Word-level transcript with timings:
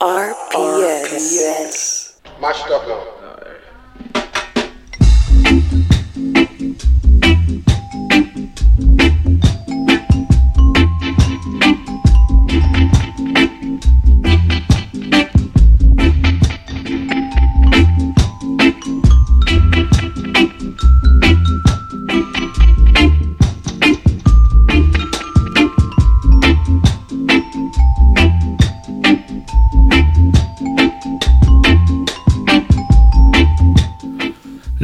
RPS. 0.00 1.10
RPS. 1.10 2.20
My 2.40 2.52
stuff. 2.52 3.17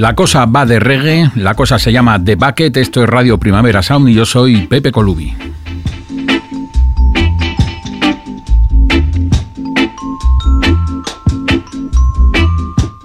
La 0.04 0.14
cosa 0.14 0.44
va 0.44 0.66
de 0.66 0.78
reggae, 0.80 1.30
la 1.34 1.54
cosa 1.54 1.78
se 1.78 1.90
llama 1.90 2.22
The 2.22 2.34
Bucket, 2.34 2.76
esto 2.76 3.02
es 3.02 3.08
Radio 3.08 3.38
Primavera 3.38 3.82
Sound 3.82 4.10
y 4.10 4.12
yo 4.12 4.26
soy 4.26 4.66
Pepe 4.66 4.92
Colubi. 4.92 5.34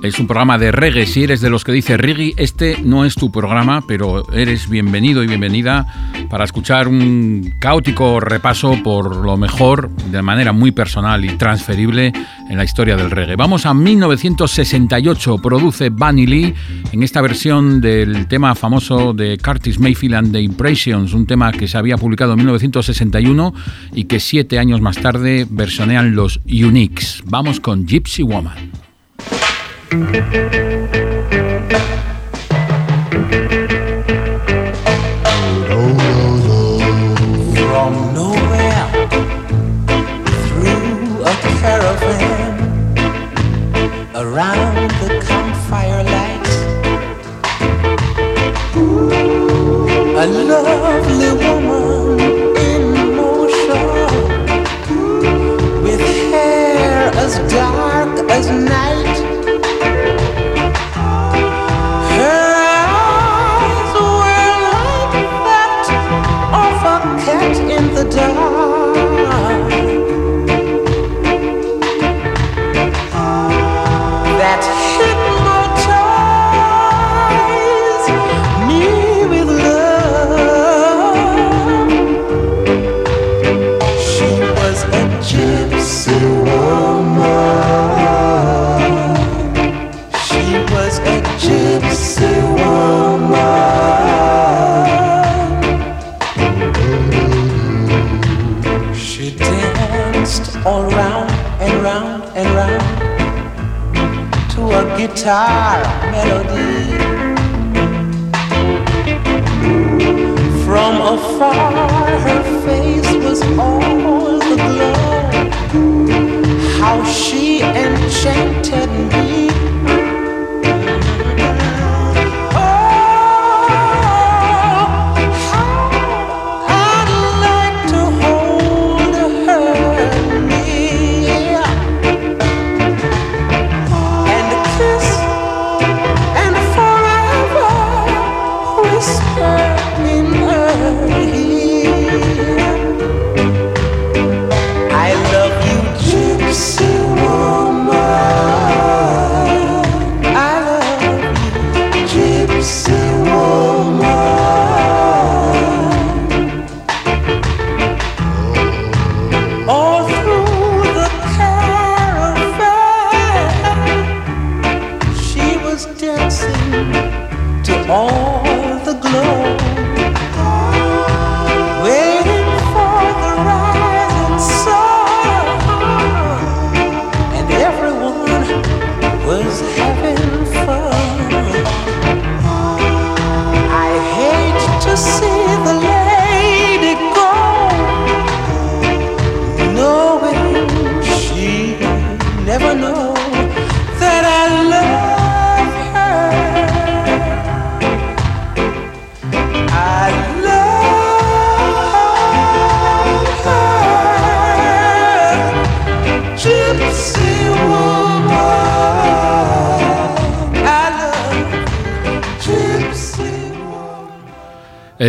Es 0.03 0.19
un 0.19 0.27
programa 0.27 0.57
de 0.57 0.73
reggae. 0.73 1.05
Si 1.05 1.23
eres 1.23 1.39
de 1.39 1.49
los 1.49 1.63
que 1.63 1.71
dice 1.71 1.95
reggae, 1.95 2.33
este 2.35 2.81
no 2.83 3.05
es 3.05 3.15
tu 3.15 3.31
programa, 3.31 3.81
pero 3.87 4.29
eres 4.33 4.67
bienvenido 4.67 5.23
y 5.23 5.27
bienvenida 5.27 5.87
para 6.29 6.45
escuchar 6.45 6.87
un 6.87 7.55
caótico 7.59 8.19
repaso 8.19 8.77
por 8.83 9.15
lo 9.15 9.37
mejor, 9.37 9.89
de 9.89 10.21
manera 10.21 10.53
muy 10.53 10.71
personal 10.71 11.25
y 11.25 11.29
transferible, 11.37 12.13
en 12.49 12.57
la 12.57 12.63
historia 12.63 12.95
del 12.95 13.11
reggae. 13.11 13.35
Vamos 13.35 13.65
a 13.65 13.73
1968. 13.73 15.37
Produce 15.37 15.89
Bunny 15.89 16.25
Lee 16.25 16.53
en 16.91 17.03
esta 17.03 17.21
versión 17.21 17.81
del 17.81 18.27
tema 18.27 18.55
famoso 18.55 19.13
de 19.13 19.37
Curtis 19.37 19.79
Mayfield 19.79 20.15
and 20.15 20.31
the 20.31 20.41
Impressions, 20.41 21.13
un 21.13 21.25
tema 21.25 21.51
que 21.51 21.67
se 21.67 21.77
había 21.77 21.97
publicado 21.97 22.33
en 22.33 22.37
1961 22.39 23.53
y 23.93 24.05
que 24.05 24.19
siete 24.19 24.59
años 24.59 24.81
más 24.81 24.97
tarde 24.97 25.47
versionean 25.49 26.15
los 26.15 26.39
Uniques. 26.45 27.23
Vamos 27.25 27.59
con 27.59 27.87
Gypsy 27.87 28.23
Woman. 28.23 28.71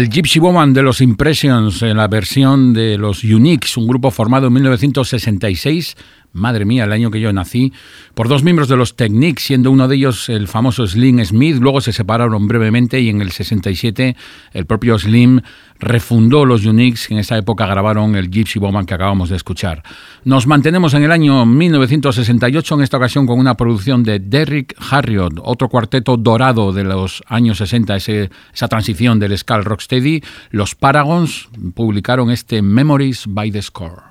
El 0.01 0.09
Gypsy 0.09 0.39
Woman 0.39 0.73
de 0.73 0.83
los 0.83 1.03
Impressions 1.03 1.83
en 1.83 1.99
la 1.99 2.09
versión 2.09 2.73
de 2.73 2.97
los 2.97 3.23
Uniques, 3.23 3.77
un 3.77 3.87
grupo 3.87 4.11
formado 4.11 4.47
en 4.47 4.55
1966, 4.55 5.95
madre 6.33 6.65
mía, 6.65 6.85
el 6.85 6.93
año 6.93 7.11
que 7.11 7.21
yo 7.21 7.33
nací, 7.33 7.73
por 8.15 8.29
dos 8.29 8.43
miembros 8.43 8.69
de 8.69 8.77
los 8.77 8.97
Techniques, 8.97 9.45
siendo 9.45 9.71
uno 9.71 9.89
de 9.89 9.97
ellos 9.97 10.29
el 10.29 10.49
famoso 10.49 10.87
Slim 10.87 11.25
Smith, 11.25 11.57
luego 11.61 11.81
se 11.81 11.93
separaron 11.93 12.47
brevemente 12.49 13.01
y 13.01 13.09
en 13.09 13.21
el 13.21 13.31
67 13.31 14.17
el 14.53 14.67
propio 14.67 14.99
Slim 14.99 15.41
refundó 15.81 16.45
los 16.45 16.65
Uniques, 16.67 17.09
que 17.09 17.15
en 17.15 17.21
esa 17.21 17.39
época 17.39 17.67
grabaron 17.67 18.15
el 18.15 18.31
Gypsy 18.31 18.59
Woman 18.59 18.87
que 18.87 18.95
acabamos 18.95 19.31
de 19.31 19.37
escuchar. 19.37 19.83
Nos 20.25 20.47
mantenemos 20.47 20.95
en 20.95 21.03
el 21.03 21.11
año 21.11 21.47
1968, 21.47 22.75
en 22.75 22.81
esta 22.83 22.99
ocasión 22.99 23.27
con 23.27 23.39
una 23.39 23.57
producción 23.57 24.03
de 24.03 24.19
Derrick 24.19 24.77
Harriot, 24.91 25.41
otro 25.43 25.69
cuarteto 25.69 26.17
dorado 26.17 26.73
de 26.73 26.85
los 26.85 27.23
años 27.27 27.59
60, 27.59 27.97
ese, 27.97 28.31
esa 28.53 28.69
transición 28.69 29.19
del 29.19 29.37
ska 29.37 29.55
al 29.55 29.65
rocksteady. 29.65 30.23
Los 30.51 30.75
Paragons 30.75 31.49
publicaron 31.75 32.31
este 32.31 32.61
Memories 32.63 33.25
by 33.27 33.51
the 33.51 33.63
Score. 33.63 34.10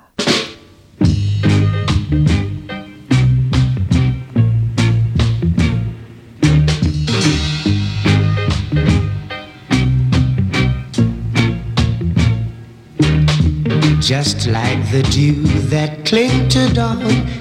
Just 14.10 14.48
like 14.48 14.90
the 14.90 15.04
dew 15.04 15.40
that 15.70 16.04
cling 16.04 16.48
to 16.48 16.68
dawn, 16.74 17.00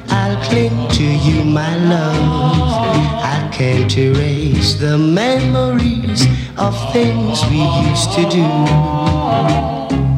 I'll 0.09 0.39
cling 0.43 0.87
to 0.97 1.03
you, 1.03 1.43
my 1.43 1.75
love. 1.77 2.13
I 3.23 3.49
can't 3.51 3.97
erase 3.97 4.75
the 4.75 4.95
memories 4.95 6.27
of 6.59 6.75
things 6.93 7.43
we 7.49 7.63
used 7.89 8.13
to 8.13 8.29
do. 8.29 10.08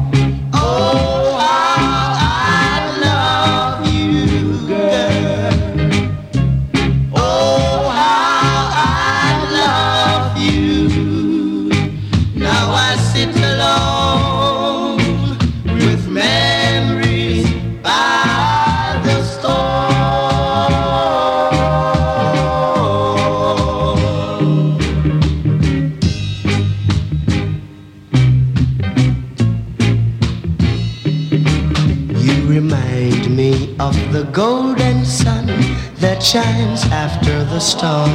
After 36.92 37.42
the 37.44 37.58
storm. 37.58 38.10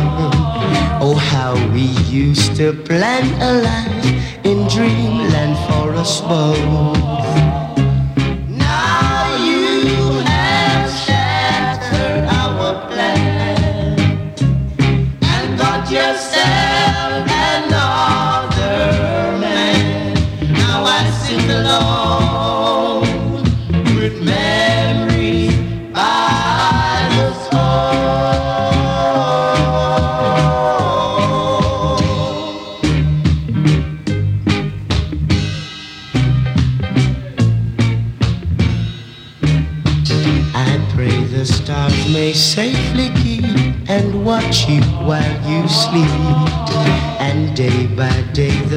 Oh, 1.01 1.15
how 1.15 1.53
we 1.73 1.87
used 2.09 2.55
to 2.57 2.73
plan 2.73 3.25
a 3.41 3.51
life 3.69 4.45
in 4.45 4.67
dreamland 4.67 5.57
for 5.67 5.93
us 5.95 6.21
both. 6.21 7.46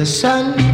The 0.01 0.05
sun 0.07 0.70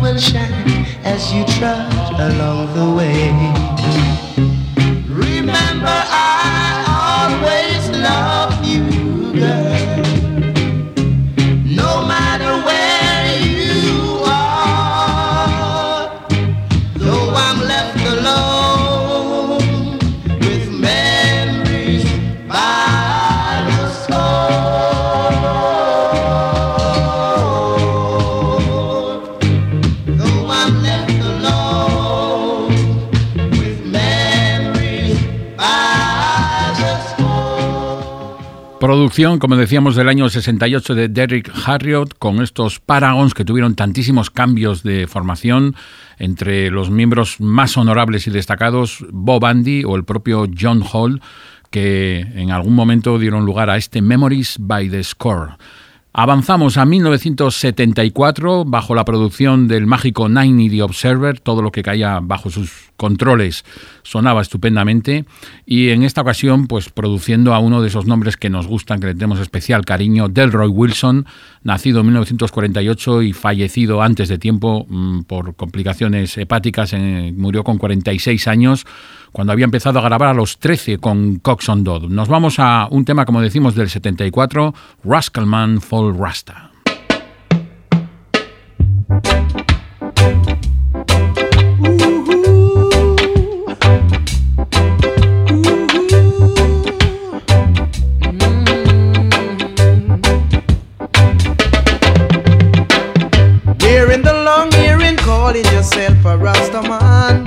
Producción, 38.80 39.40
como 39.40 39.56
decíamos, 39.56 39.96
del 39.96 40.08
año 40.08 40.30
68 40.30 40.94
de 40.94 41.10
Derrick 41.10 41.52
Harriott, 41.66 42.14
con 42.20 42.44
estos 42.44 42.80
Paragons 42.80 43.34
que 43.34 43.44
tuvieron 43.44 43.74
tantísimos 43.74 44.30
cambios 44.30 44.84
de 44.84 45.08
formación 45.08 45.76
entre 46.20 46.70
los 46.70 46.92
miembros 46.92 47.42
más 47.42 47.76
honorables 47.76 48.28
y 48.28 48.30
destacados, 48.32 49.04
Bob 49.10 49.46
Andy 49.46 49.84
o 49.84 49.96
el 49.96 50.04
propio 50.04 50.46
John 50.58 50.84
Hall, 50.84 51.22
que 51.72 52.20
en 52.36 52.52
algún 52.52 52.76
momento 52.76 53.18
dieron 53.18 53.46
lugar 53.46 53.72
a 53.72 53.78
este 53.78 54.04
Memories 54.04 54.58
by 54.60 54.90
the 54.90 55.04
Score. 55.04 55.58
Avanzamos 56.14 56.78
a 56.78 56.86
1974 56.86 58.64
bajo 58.64 58.94
la 58.94 59.06
producción 59.06 59.68
del 59.68 59.88
mágico 59.88 60.30
Nine 60.30 60.70
The 60.70 60.84
Observer, 60.84 61.40
todo 61.40 61.64
lo 61.64 61.72
que 61.72 61.82
caía 61.82 62.20
bajo 62.22 62.52
sus 62.52 62.87
controles 62.98 63.64
sonaba 64.04 64.42
estupendamente 64.42 65.26
y 65.66 65.90
en 65.90 66.04
esta 66.04 66.22
ocasión 66.22 66.68
pues 66.68 66.90
produciendo 66.90 67.54
a 67.54 67.60
uno 67.60 67.82
de 67.82 67.88
esos 67.88 68.06
nombres 68.06 68.36
que 68.36 68.50
nos 68.50 68.68
gustan, 68.68 69.00
que 69.00 69.08
le 69.08 69.14
tenemos 69.14 69.40
especial 69.40 69.86
cariño, 69.86 70.28
Delroy 70.28 70.68
Wilson, 70.68 71.26
nacido 71.64 72.02
en 72.02 72.08
1948 72.08 73.22
y 73.22 73.34
fallecido 73.34 74.02
antes 74.02 74.28
de 74.28 74.38
tiempo 74.38 74.86
mm, 74.90 75.22
por 75.22 75.56
complicaciones 75.56 76.38
hepáticas, 76.38 76.94
murió 77.36 77.64
con 77.64 77.78
46 77.78 78.48
años 78.48 78.86
cuando 79.32 79.54
había 79.54 79.66
empezado 79.66 80.00
a 80.00 80.02
grabar 80.02 80.30
a 80.30 80.34
los 80.34 80.58
13 80.58 80.98
con 80.98 81.38
Coxon 81.38 81.84
Dodd. 81.84 82.10
Nos 82.10 82.28
vamos 82.28 82.60
a 82.60 82.88
un 82.90 83.06
tema, 83.06 83.26
como 83.26 83.42
decimos, 83.42 83.76
del 83.76 83.90
74, 83.90 84.74
Rascalman 85.04 85.82
Fall 85.82 86.18
Rasta. 86.18 86.72
Calling 105.47 105.66
yourself 105.71 106.25
a 106.25 106.37
Rasta 106.37 106.81
man. 106.81 107.45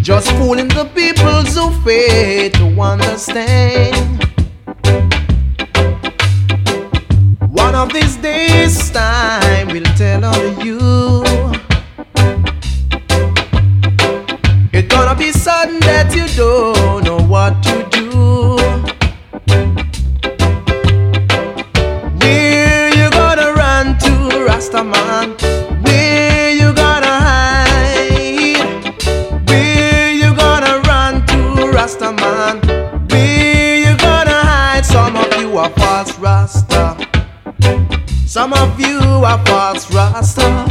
Just 0.00 0.30
fooling 0.36 0.68
the 0.68 0.88
people 0.94 1.42
who 1.54 1.64
fail 1.82 2.48
to 2.52 2.80
understand. 2.80 4.22
One 7.50 7.74
of 7.74 7.92
these 7.92 8.16
days, 8.18 8.88
time 8.90 9.66
will 9.66 9.90
tell 9.96 10.24
on 10.24 10.60
you. 10.64 11.24
It's 14.72 14.88
gonna 14.94 15.16
be 15.16 15.32
sudden 15.32 15.80
that 15.80 16.14
you 16.14 16.28
don't 16.36 17.02
know 17.02 17.18
what 17.18 17.60
to 17.64 17.88
do. 17.90 18.01
Rastaman? 24.72 25.84
Where 25.84 26.50
you 26.54 26.72
gonna 26.72 27.06
hide? 27.06 28.56
Where 29.46 30.12
you 30.12 30.34
gonna 30.34 30.80
run 30.86 31.26
to, 31.26 31.36
Rastaman? 31.76 33.10
Where 33.10 33.76
you 33.76 33.96
gonna 33.98 34.30
hide? 34.30 34.86
Some 34.86 35.14
of 35.16 35.30
you 35.38 35.58
are 35.58 35.68
false 35.70 36.18
Rasta. 36.18 36.96
Some 38.26 38.54
of 38.54 38.80
you 38.80 38.98
are 38.98 39.44
false 39.44 39.92
Rasta. 39.92 40.66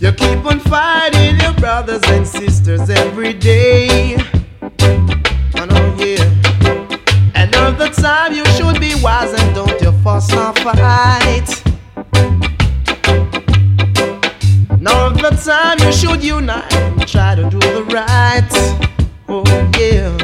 You 0.00 0.10
keep 0.10 0.44
on 0.44 0.58
fighting 0.58 1.38
your 1.40 1.52
brothers 1.52 2.02
and 2.06 2.26
sisters 2.26 2.90
every 2.90 3.32
day. 3.32 4.16
The 7.90 8.02
time 8.02 8.32
you 8.34 8.44
should 8.52 8.78
be 8.80 8.94
wise 9.02 9.32
and 9.32 9.52
don't 9.52 9.82
you 9.82 9.90
fuss 10.04 10.32
or 10.32 10.52
fight. 10.62 11.48
Now 14.80 15.08
the 15.08 15.30
time 15.44 15.78
you 15.84 15.92
should 15.92 16.22
unite 16.22 16.72
and 16.72 17.08
try 17.08 17.34
to 17.34 17.50
do 17.50 17.58
the 17.58 17.84
right. 17.90 18.48
Oh 19.28 19.42
yeah. 19.76 20.16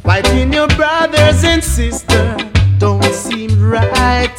Fighting 0.00 0.52
your 0.52 0.66
brothers 0.68 1.44
and 1.44 1.62
sisters 1.62 2.42
don't 2.78 3.04
seem 3.14 3.56
right. 3.62 4.34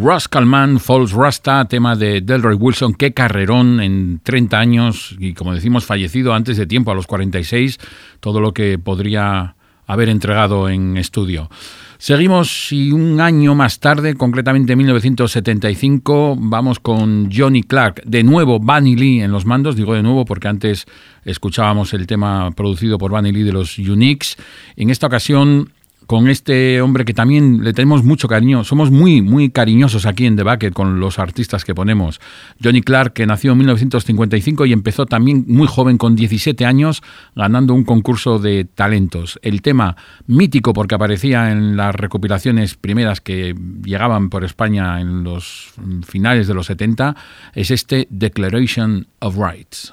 Rascalman 0.00 0.78
Falls 0.78 1.10
Rasta, 1.10 1.64
tema 1.64 1.96
de 1.96 2.20
Delroy 2.20 2.54
Wilson, 2.54 2.94
qué 2.94 3.12
carrerón 3.12 3.80
en 3.80 4.20
30 4.22 4.56
años 4.56 5.16
y 5.18 5.34
como 5.34 5.52
decimos 5.52 5.86
fallecido 5.86 6.34
antes 6.34 6.56
de 6.56 6.66
tiempo, 6.66 6.92
a 6.92 6.94
los 6.94 7.08
46, 7.08 7.78
todo 8.20 8.40
lo 8.40 8.54
que 8.54 8.78
podría 8.78 9.56
haber 9.88 10.08
entregado 10.08 10.68
en 10.68 10.96
estudio. 10.96 11.50
Seguimos 11.96 12.70
y 12.70 12.92
un 12.92 13.20
año 13.20 13.56
más 13.56 13.80
tarde, 13.80 14.14
concretamente 14.14 14.74
en 14.74 14.78
1975, 14.78 16.36
vamos 16.38 16.78
con 16.78 17.28
Johnny 17.32 17.64
Clark, 17.64 18.04
de 18.04 18.22
nuevo 18.22 18.60
Bunny 18.60 18.94
Lee 18.94 19.20
en 19.22 19.32
los 19.32 19.46
mandos, 19.46 19.74
digo 19.74 19.94
de 19.94 20.04
nuevo 20.04 20.24
porque 20.24 20.46
antes 20.46 20.86
escuchábamos 21.24 21.92
el 21.92 22.06
tema 22.06 22.52
producido 22.52 22.98
por 22.98 23.10
Bunny 23.10 23.32
Lee 23.32 23.42
de 23.42 23.52
los 23.52 23.76
Uniques. 23.78 24.36
En 24.76 24.90
esta 24.90 25.08
ocasión 25.08 25.72
con 26.08 26.30
este 26.30 26.80
hombre 26.80 27.04
que 27.04 27.12
también 27.12 27.62
le 27.62 27.74
tenemos 27.74 28.02
mucho 28.02 28.28
cariño. 28.28 28.64
Somos 28.64 28.90
muy, 28.90 29.20
muy 29.20 29.50
cariñosos 29.50 30.06
aquí 30.06 30.24
en 30.24 30.36
The 30.36 30.42
Bucket 30.42 30.72
con 30.72 31.00
los 31.00 31.18
artistas 31.18 31.66
que 31.66 31.74
ponemos. 31.74 32.18
Johnny 32.64 32.80
Clark, 32.80 33.12
que 33.12 33.26
nació 33.26 33.52
en 33.52 33.58
1955 33.58 34.64
y 34.64 34.72
empezó 34.72 35.04
también 35.04 35.44
muy 35.46 35.66
joven, 35.66 35.98
con 35.98 36.16
17 36.16 36.64
años, 36.64 37.02
ganando 37.36 37.74
un 37.74 37.84
concurso 37.84 38.38
de 38.38 38.64
talentos. 38.64 39.38
El 39.42 39.60
tema 39.60 39.96
mítico, 40.26 40.72
porque 40.72 40.94
aparecía 40.94 41.52
en 41.52 41.76
las 41.76 41.94
recopilaciones 41.94 42.74
primeras 42.74 43.20
que 43.20 43.54
llegaban 43.84 44.30
por 44.30 44.44
España 44.44 45.02
en 45.02 45.24
los 45.24 45.74
finales 46.06 46.48
de 46.48 46.54
los 46.54 46.68
70, 46.68 47.16
es 47.54 47.70
este 47.70 48.08
Declaration 48.08 49.08
of 49.20 49.36
Rights. 49.36 49.92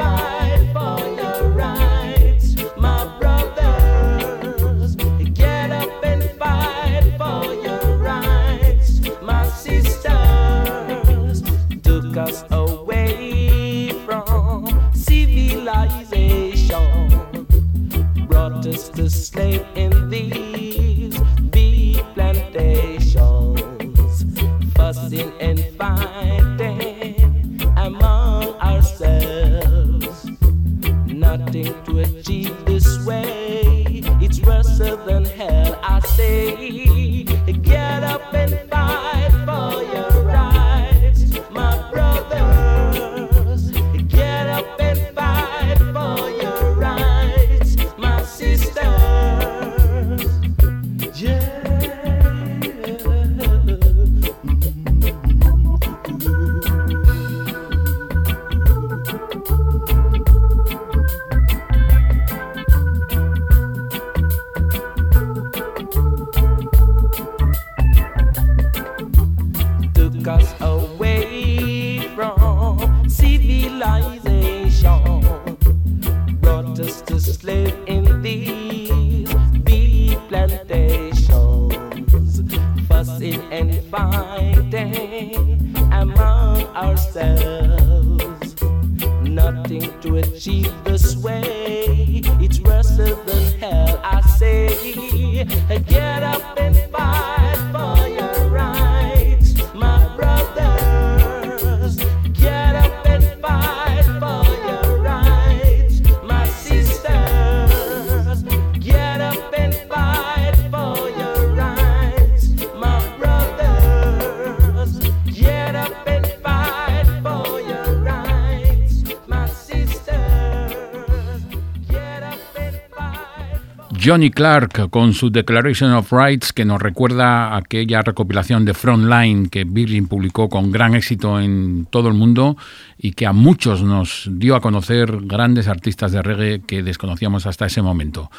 Johnny 124.11 124.29
Clark 124.29 124.89
con 124.89 125.13
su 125.13 125.31
Declaration 125.31 125.93
of 125.93 126.11
Rights 126.11 126.51
que 126.51 126.65
nos 126.65 126.81
recuerda 126.81 127.55
aquella 127.55 128.01
recopilación 128.01 128.65
de 128.65 128.73
Frontline 128.73 129.47
que 129.47 129.63
Virgin 129.63 130.07
publicó 130.07 130.49
con 130.49 130.69
gran 130.69 130.95
éxito 130.95 131.39
en 131.39 131.87
todo 131.89 132.09
el 132.09 132.15
mundo 132.15 132.57
y 132.97 133.13
que 133.13 133.25
a 133.25 133.31
muchos 133.31 133.83
nos 133.83 134.27
dio 134.29 134.57
a 134.57 134.59
conocer 134.59 135.19
grandes 135.21 135.69
artistas 135.69 136.11
de 136.11 136.21
reggae 136.21 136.59
que 136.59 136.83
desconocíamos 136.83 137.45
hasta 137.45 137.67
ese 137.67 137.81
momento. 137.81 138.29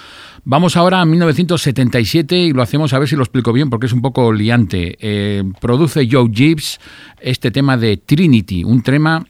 Vamos 0.45 0.77
ahora 0.77 1.01
a 1.01 1.07
1977 1.07 2.37
y 2.37 2.53
lo 2.53 2.61
hacemos 2.61 2.93
a 2.93 2.99
ver 2.99 3.09
si 3.09 3.17
lo 3.17 3.23
explico 3.23 3.55
bien 3.55 3.71
porque 3.71 3.87
es 3.87 3.95
un 3.95 4.03
poco 4.03 4.31
liante. 4.31 4.99
Eh, 5.01 5.43
produce 5.59 6.07
Joe 6.11 6.29
Gibbs 6.31 6.81
este 7.19 7.51
tema 7.51 7.79
de 7.79 7.97
Trinity, 7.97 8.63
un 8.63 8.83
tema 8.83 9.25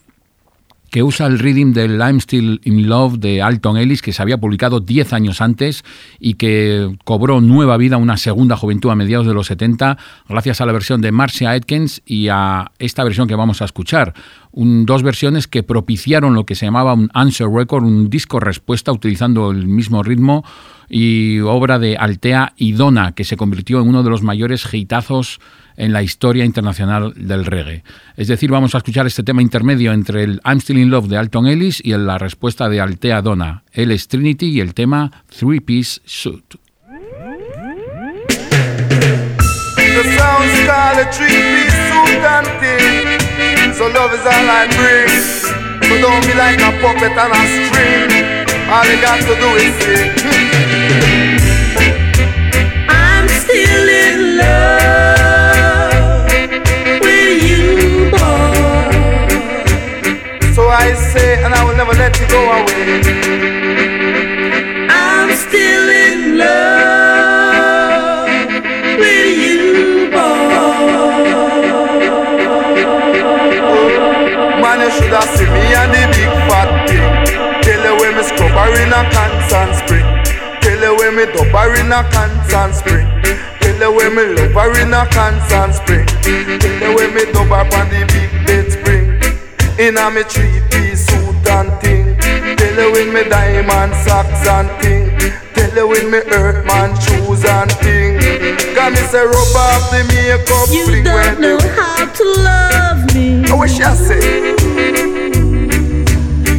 que 0.93 1.03
usa 1.03 1.27
el 1.27 1.39
reading 1.39 1.73
del 1.73 1.99
I'm 2.01 2.19
Still 2.19 2.61
in 2.65 2.87
Love 2.87 3.19
de 3.19 3.41
Alton 3.41 3.79
Ellis, 3.79 4.03
que 4.03 4.13
se 4.13 4.21
había 4.21 4.37
publicado 4.37 4.79
10 4.79 5.15
años 5.15 5.41
antes 5.41 5.85
y 6.21 6.35
que 6.35 6.95
cobró 7.05 7.41
nueva 7.41 7.79
vida, 7.79 7.97
una 7.97 8.19
segunda 8.19 8.59
juventud 8.59 8.91
a 8.91 8.95
mediados 8.95 9.27
de 9.27 9.33
los 9.33 9.47
70, 9.47 9.97
gracias 10.29 10.61
a 10.61 10.67
la 10.67 10.73
versión 10.73 11.01
de 11.01 11.11
Marcia 11.11 11.53
Atkins 11.53 12.03
y 12.05 12.29
a 12.29 12.73
esta 12.79 13.05
versión 13.05 13.27
que 13.27 13.35
vamos 13.35 13.63
a 13.63 13.65
escuchar. 13.65 14.13
dos 14.53 15.03
versiones 15.03 15.49
que 15.49 15.63
propiciaron 15.63 16.35
lo 16.35 16.45
que 16.45 16.55
se 16.55 16.67
llamaba 16.67 16.93
un 16.93 17.09
answer 17.15 17.49
record, 17.49 17.85
un 17.85 18.11
disco 18.11 18.39
respuesta 18.39 18.93
utilizando 18.93 19.51
el 19.51 19.67
mismo 19.67 20.03
ritmo 20.03 20.45
y 20.95 21.41
obra 21.41 21.79
de 21.79 21.97
Altea 21.97 22.53
y 22.55 22.73
Donna, 22.73 23.13
que 23.13 23.25
se 23.25 23.39
convirtió 23.39 23.81
en 23.81 23.89
uno 23.89 24.03
de 24.03 24.11
los 24.11 24.23
mayores 24.23 24.69
hitazos 24.71 25.41
en 25.79 25.95
la 25.95 26.03
historia 26.03 26.45
internacional 26.45 27.15
del 27.17 27.47
reggae. 27.47 27.83
Es 28.15 28.29
decir, 28.29 28.51
vamos 28.51 28.75
a 28.75 28.79
escuchar 28.79 29.07
este 29.07 29.23
tema 29.23 29.41
intermedio 29.41 29.95
entre 29.95 30.23
el 30.23 30.43
I'm 30.45 30.61
Still 30.61 30.77
in 30.77 30.91
Love 30.91 31.09
de 31.09 31.17
Alton 31.17 31.47
Ellis 31.47 31.81
y 31.83 31.97
la 31.97 32.19
respuesta 32.19 32.69
de 32.69 32.83
Altea 32.83 33.23
Donna. 33.23 33.63
Él 33.73 33.91
es 33.91 34.07
Trinity 34.07 34.51
y 34.51 34.61
el 34.61 34.75
tema 34.75 35.11
Three 35.35 35.61
Piece 35.61 36.03
Suit. 36.05 36.57
All 48.73 48.87
you 48.87 48.97
got 49.03 49.21
to 49.21 49.35
do 49.37 49.49
is 49.61 49.75
see. 49.85 50.09
I'm 52.89 53.29
still 53.29 53.89
in 54.07 54.39
love 54.39 56.25
with 57.03 57.43
you, 57.49 58.11
boy. 58.11 59.69
So 60.55 60.63
I 60.71 60.95
say, 60.95 61.45
and 61.45 61.53
I 61.53 61.63
will 61.67 61.77
never 61.77 61.93
let 61.93 62.19
you 62.19 62.27
go 62.29 62.41
away. 62.51 63.03
I'm 64.89 65.31
still 65.37 65.89
in 66.09 66.39
love 66.39 68.27
with 68.99 69.37
you, 69.45 70.09
boy. 70.11 70.49
Man, 74.63 74.81
you 74.81 74.91
should 74.97 75.13
have 75.13 75.29
seen. 75.37 75.42
In 78.93 78.99
a 78.99 79.11
constant 79.11 79.75
spring. 79.77 80.05
Tell 80.61 80.97
when 80.99 81.17
me 81.17 81.25
dub 81.33 81.47
her 81.47 81.75
in 81.81 81.93
a 81.93 82.05
constant 82.13 82.75
spring. 82.75 83.09
Tell 83.61 83.95
when 83.95 84.15
me 84.15 84.25
love 84.37 84.53
her 84.53 84.83
in 84.83 84.93
a 84.93 85.07
constant 85.09 85.75
spring. 85.75 86.07
Tell 86.21 86.95
when 86.95 87.15
me 87.15 87.25
dub 87.33 87.49
her 87.49 87.65
on 87.79 87.89
the 87.89 88.05
big 88.13 88.31
bed 88.47 88.71
spring. 88.71 89.09
In 89.79 89.97
a 89.97 90.11
me 90.11 90.23
three-piece 90.25 91.07
suit 91.07 91.49
and 91.49 91.73
thing 91.81 92.17
Tell 92.59 92.93
with 92.93 93.09
me 93.13 93.25
diamond 93.25 93.95
socks 94.05 94.47
and 94.47 94.69
thing 94.83 95.09
Tell 95.55 95.89
with 95.89 96.05
me 96.05 96.19
earthman 96.31 96.95
shoes 97.01 97.43
and 97.47 97.73
thing 97.81 98.21
Cause 98.77 98.93
me 98.93 99.01
say 99.09 99.25
rub 99.25 99.57
off 99.57 99.91
the 99.91 100.05
makeup 100.13 100.69
You 100.71 101.03
don't 101.03 101.41
know 101.41 101.59
how 101.75 102.05
to 102.05 102.25
love 102.43 103.15
me 103.15 103.47
I 103.47 103.55
wish 103.59 103.81
I 103.81 103.95
say 103.95 104.53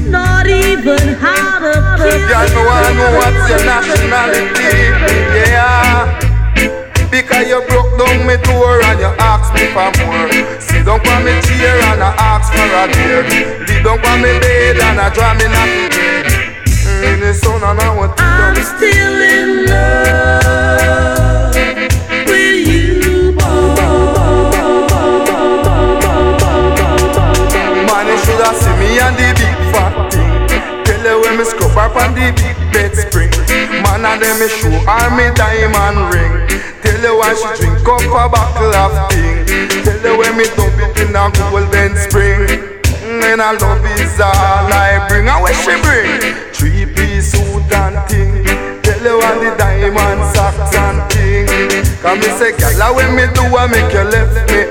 Not 0.09 0.47
even 0.47 1.13
how 1.19 1.59
to 1.59 1.82
Y'all 2.03 2.47
know 2.51 2.67
I 2.67 2.91
know 2.97 3.15
what's 3.15 3.47
your 3.49 3.63
nationality. 3.63 4.91
Yeah. 5.39 6.11
Because 7.09 7.47
you 7.47 7.61
broke 7.69 7.91
down 7.97 8.27
me 8.27 8.35
door 8.43 8.81
and 8.83 8.99
you 8.99 9.11
asked 9.19 9.53
me 9.53 9.67
for 9.71 9.89
more. 10.03 10.27
Sit 10.59 10.85
down 10.85 10.99
on 10.99 11.23
me 11.23 11.31
chair 11.45 11.79
and 11.93 12.03
I 12.03 12.11
ask 12.17 12.51
for 12.51 12.59
a 12.59 12.87
beer 12.91 13.23
Lay 13.23 13.79
down 13.83 14.03
on 14.03 14.21
me 14.21 14.31
bed 14.39 14.77
and 14.81 14.99
I 14.99 15.09
draw 15.13 15.33
me 15.33 15.45
nothing 15.45 15.91
mm, 16.65 17.03
In 17.07 17.19
the 17.21 17.33
sun 17.33 17.63
and 17.63 17.79
I 17.79 17.95
want 17.95 18.17
to 18.17 18.23
I'm 18.23 18.55
still 18.55 19.21
in 19.21 19.65
love 19.69 21.55
with 22.27 22.67
you, 22.67 23.31
Man, 27.87 28.07
you 28.07 28.17
should 28.17 28.41
have 28.43 28.57
seen 28.57 28.79
me 28.79 28.99
and 28.99 29.15
the 29.15 29.32
up 31.77 31.95
on 31.95 32.13
the 32.13 32.31
big 32.35 32.57
bed 32.71 32.93
spring 32.95 33.31
Man, 33.83 34.05
and 34.05 34.21
then 34.21 34.39
me 34.39 34.47
show 34.47 34.69
her 34.69 35.09
me 35.15 35.33
diamond 35.35 36.13
ring 36.13 36.63
Tell 36.83 36.99
her 36.99 37.15
why 37.15 37.31
she 37.31 37.47
drink 37.63 37.87
up 37.87 38.03
a 38.03 38.27
bottle 38.27 38.75
of 38.75 39.11
thing. 39.11 39.47
Tell 39.87 39.99
her 40.03 40.17
when 40.19 40.35
me 40.35 40.43
dump 40.51 40.75
it 40.83 40.99
in 40.99 41.15
a 41.15 41.31
golden 41.31 41.95
spring. 41.95 42.43
Mm, 43.07 43.23
and 43.23 43.41
I 43.41 43.55
love 43.55 43.83
is 43.99 44.19
all 44.19 44.67
I 44.67 45.07
bring. 45.07 45.27
And 45.27 45.39
what 45.39 45.55
she 45.63 45.71
bring? 45.79 46.35
Three 46.51 46.85
piece 46.85 47.31
suit 47.31 47.71
and 47.71 47.95
thing. 48.11 48.43
Tell 48.83 48.99
her 48.99 49.15
want 49.15 49.39
the 49.39 49.55
diamond 49.55 50.35
socks 50.35 50.75
and 50.75 50.99
thing. 51.07 51.47
Come 52.03 52.19
me 52.19 52.27
say, 52.35 52.51
gyal, 52.51 52.95
when 52.95 53.15
me 53.15 53.31
do, 53.31 53.47
I 53.55 53.67
make 53.71 53.93
you 53.95 54.03
left 54.03 54.35
me. 54.51 54.63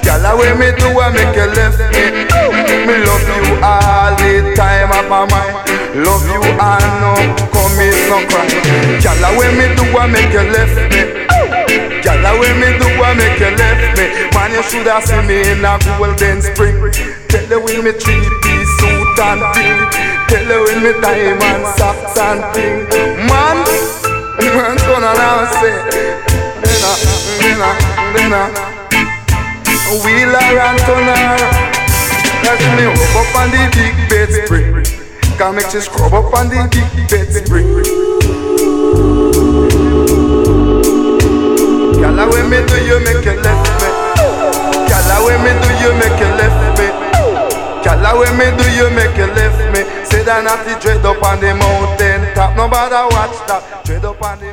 Gyal, 0.00 0.32
when 0.38 0.58
me 0.58 0.72
do, 0.80 0.96
I 0.96 1.12
make 1.12 1.36
you 1.36 1.44
left 1.44 1.78
me. 1.92 2.37
Me 2.68 2.94
love 3.00 3.24
you 3.24 3.56
all 3.64 4.12
the 4.20 4.52
time 4.54 4.92
of 4.92 5.08
my 5.08 5.24
mind. 5.24 5.68
Love 6.04 6.24
you 6.28 6.42
and 6.44 6.88
no 7.00 7.12
commit 7.48 7.96
no 8.12 8.20
crime. 8.28 8.52
Gyal, 9.00 9.24
when 9.36 9.56
me 9.56 9.72
do, 9.72 9.84
I 9.96 10.06
make 10.06 10.32
you 10.32 10.44
left 10.52 10.76
me. 10.92 11.02
Gyal, 12.04 12.26
when 12.38 12.60
me 12.60 12.76
do, 12.76 12.88
I 13.00 13.14
make 13.16 13.40
you 13.40 13.52
left 13.56 13.96
me. 13.96 14.06
Man, 14.36 14.52
you 14.52 14.62
should 14.62 14.86
have 14.86 15.04
seen 15.04 15.26
me 15.26 15.40
in 15.48 15.64
a 15.64 15.80
golden 15.96 16.42
spring. 16.44 16.76
Tell 17.28 17.46
her 17.48 17.60
with 17.60 17.84
me 17.84 17.92
three 17.92 18.28
piece 18.44 18.72
suit 18.80 19.18
and 19.20 19.40
thing. 19.56 19.78
Tell 20.28 20.44
her 20.44 20.60
with 20.60 20.80
me 20.84 20.92
diamond 21.00 21.64
socks 21.76 22.18
and 22.20 22.44
thing. 22.52 22.84
Man, 23.28 23.58
man, 24.44 24.76
and 24.76 25.04
I 25.04 25.48
say, 25.56 25.74
Dena, 26.62 26.92
Dena, 27.40 27.70
Dena. 28.12 28.78
Wheeler 30.04 30.60
and 30.60 30.78
Turner. 30.80 31.77
That's 32.48 32.64
me 32.80 32.88
rub 32.88 32.96
up 32.96 33.36
on 33.36 33.50
the 33.52 33.60
big 33.76 33.92
bed 34.08 34.32
spring. 34.32 34.80
Can 35.36 35.54
make 35.54 35.70
you 35.74 35.82
scrub 35.82 36.14
up 36.14 36.32
on 36.32 36.48
the 36.48 36.64
big 36.72 36.88
bed 37.12 37.28
spring. 37.28 37.68
Gyal, 42.00 42.24
when 42.32 42.48
me 42.48 42.64
do 42.64 42.76
you 42.88 43.04
make 43.04 43.20
you 43.20 43.36
left 43.36 43.68
me? 43.84 43.88
Gyal, 44.88 45.28
when 45.28 45.44
me 45.44 45.52
do 45.60 45.70
you 45.76 45.92
make 46.00 46.16
you 46.16 46.30
left 46.40 46.80
me? 46.80 46.88
Gyal, 47.84 48.16
when 48.16 48.32
me 48.40 48.48
do 48.56 48.64
you 48.72 48.88
make 48.96 49.12
you 49.20 49.28
left 49.36 49.60
me? 49.76 49.84
Say 50.08 50.24
that 50.24 50.40
not 50.42 50.64
the 50.64 50.72
dread 50.80 51.04
up 51.04 51.22
on 51.22 51.40
the 51.40 51.52
mountain 51.52 52.32
top. 52.34 52.56
Nobody 52.56 52.96
watch 53.12 53.36
that. 53.44 53.84
Dread 53.84 54.06
up 54.06 54.22
on 54.22 54.40
the. 54.40 54.47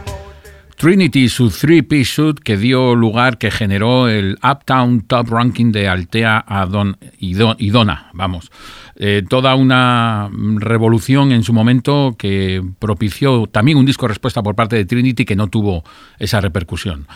Trinity, 0.77 1.29
su 1.29 1.49
three-piece 1.49 2.11
suit 2.13 2.39
que 2.39 2.57
dio 2.57 2.95
lugar, 2.95 3.37
que 3.37 3.49
generó 3.49 4.09
el 4.09 4.37
Uptown 4.43 5.01
Top 5.01 5.29
Ranking 5.29 5.71
de 5.71 5.87
Altea 5.87 6.43
a 6.45 6.65
Don, 6.65 6.97
y, 7.17 7.33
Don, 7.33 7.55
y 7.57 7.69
Donna, 7.69 8.09
vamos. 8.13 8.51
Eh, 8.97 9.23
toda 9.27 9.55
una 9.55 10.29
revolución 10.57 11.31
en 11.31 11.43
su 11.43 11.53
momento 11.53 12.15
que 12.17 12.61
propició 12.79 13.47
también 13.47 13.77
un 13.77 13.85
disco 13.85 14.07
respuesta 14.07 14.43
por 14.43 14.55
parte 14.55 14.75
de 14.75 14.85
Trinity 14.85 15.25
que 15.25 15.35
no 15.35 15.47
tuvo 15.47 15.83
esa 16.19 16.41
repercusión. 16.41 17.07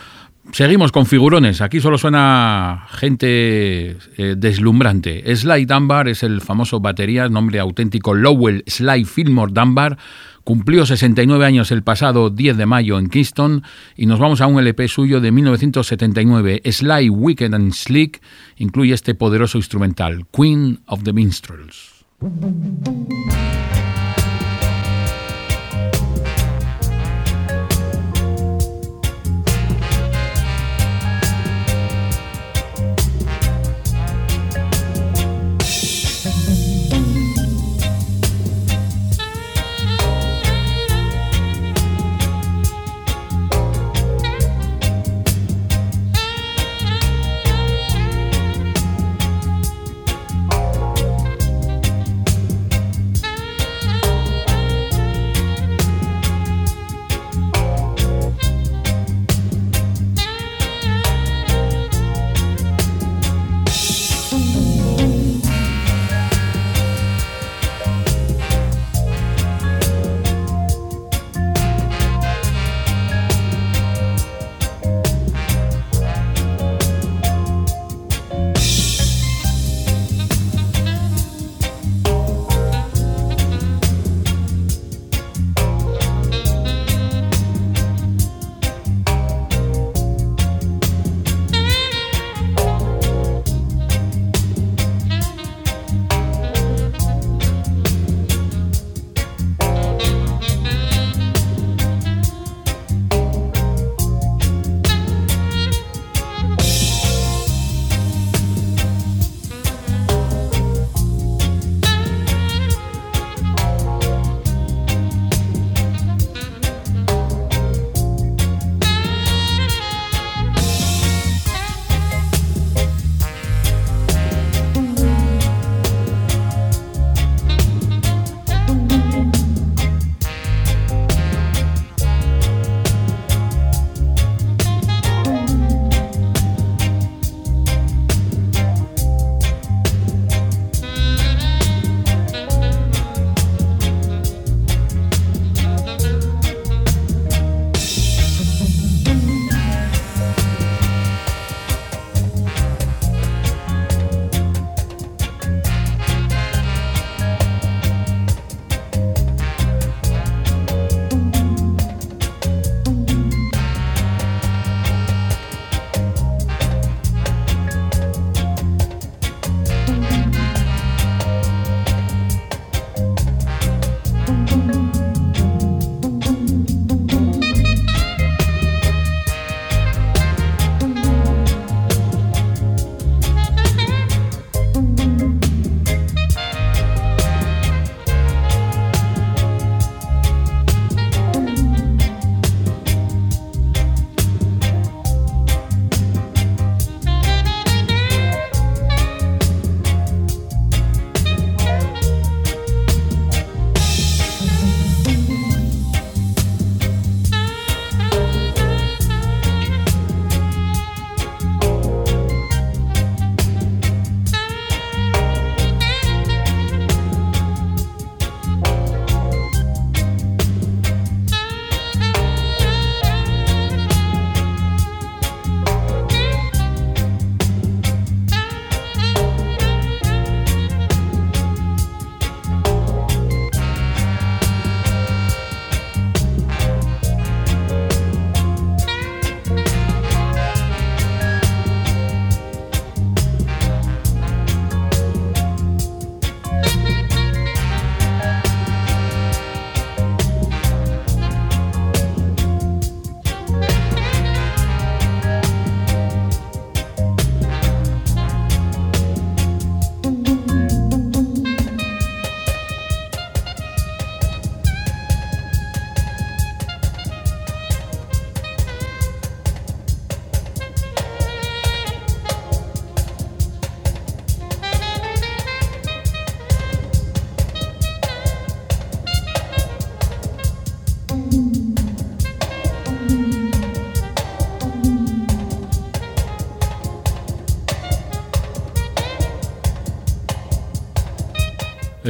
Seguimos 0.51 0.91
con 0.91 1.05
figurones. 1.05 1.61
Aquí 1.61 1.79
solo 1.79 1.97
suena 1.97 2.87
gente 2.89 3.97
eh, 4.17 4.35
deslumbrante. 4.35 5.23
Sly 5.35 5.65
Dunbar 5.65 6.07
es 6.07 6.23
el 6.23 6.41
famoso 6.41 6.79
batería, 6.79 7.29
nombre 7.29 7.59
auténtico 7.59 8.15
Lowell 8.15 8.63
Sly 8.65 9.05
Fillmore 9.05 9.51
Dunbar. 9.53 9.97
Cumplió 10.49 10.83
69 10.83 11.45
años 11.45 11.69
el 11.69 11.83
pasado 11.83 12.31
10 12.31 12.57
de 12.57 12.65
mayo 12.65 12.97
en 12.97 13.09
Kingston 13.09 13.61
y 13.95 14.07
nos 14.07 14.17
vamos 14.17 14.41
a 14.41 14.47
un 14.47 14.57
LP 14.57 14.87
suyo 14.87 15.21
de 15.21 15.31
1979. 15.31 16.63
Sly 16.65 17.07
Wicked 17.11 17.53
and 17.53 17.71
Slick 17.71 18.19
incluye 18.57 18.95
este 18.95 19.13
poderoso 19.13 19.59
instrumental, 19.59 20.25
Queen 20.31 20.79
of 20.87 21.03
the 21.03 21.13
Minstrels. 21.13 22.03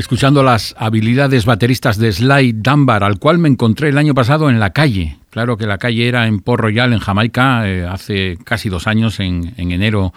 Escuchando 0.10 0.42
las 0.42 0.74
habilidades 0.80 1.46
bateristas 1.46 2.00
de 2.00 2.12
Sly 2.12 2.54
Dunbar, 2.54 3.04
al 3.04 3.20
cual 3.20 3.38
me 3.38 3.48
encontré 3.48 3.90
el 3.90 3.98
año 4.00 4.16
pasado 4.16 4.50
en 4.50 4.60
la 4.60 4.72
calle. 4.72 5.20
Claro 5.30 5.56
que 5.56 5.68
la 5.68 5.78
calle 5.78 6.08
era 6.08 6.26
en 6.26 6.40
Port 6.40 6.64
Royal, 6.64 6.94
en 6.94 7.00
Jamaica, 7.00 7.70
eh, 7.70 7.86
hace 7.86 8.40
casi 8.44 8.70
dos 8.70 8.88
años, 8.88 9.20
en, 9.20 9.54
enero 9.56 10.12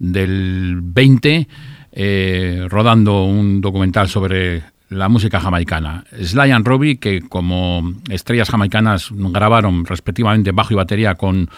del 0.00 0.80
20, 0.82 1.46
eh, 1.92 2.66
rodando 2.68 3.22
un 3.22 3.60
documental 3.60 4.08
sobre 4.08 4.64
la 4.88 5.08
música 5.08 5.38
jamaicana. 5.38 6.02
Sly 6.20 6.50
and 6.50 6.66
Robbie, 6.66 6.98
que 6.98 7.20
como 7.20 7.92
estrellas 8.10 8.50
jamaicanas 8.50 9.10
grabaron 9.12 9.84
respectivamente 9.84 10.50
bajo 10.50 10.72
y 10.72 10.76
batería 10.76 11.14
con 11.14 11.50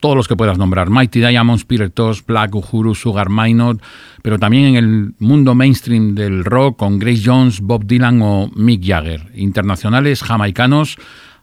todos 0.00 0.16
los 0.16 0.28
que 0.28 0.36
puedas 0.36 0.58
nombrar, 0.58 0.90
Mighty 0.90 1.20
Diamonds, 1.20 1.64
Peter 1.64 1.90
Tosh, 1.90 2.20
Black 2.26 2.54
Uhuru, 2.54 2.94
Sugar 2.94 3.30
Minot, 3.30 3.82
pero 4.22 4.38
también 4.38 4.64
en 4.64 4.76
el 4.76 5.14
mundo 5.18 5.54
mainstream 5.54 6.14
del 6.14 6.44
rock 6.44 6.78
con 6.78 6.98
Grace 6.98 7.22
Jones, 7.24 7.60
Bob 7.60 7.84
Dylan 7.84 8.20
o 8.22 8.50
Mick 8.54 8.84
Jagger, 8.84 9.26
internacionales 9.34 10.22
jamaicanos, 10.22 10.96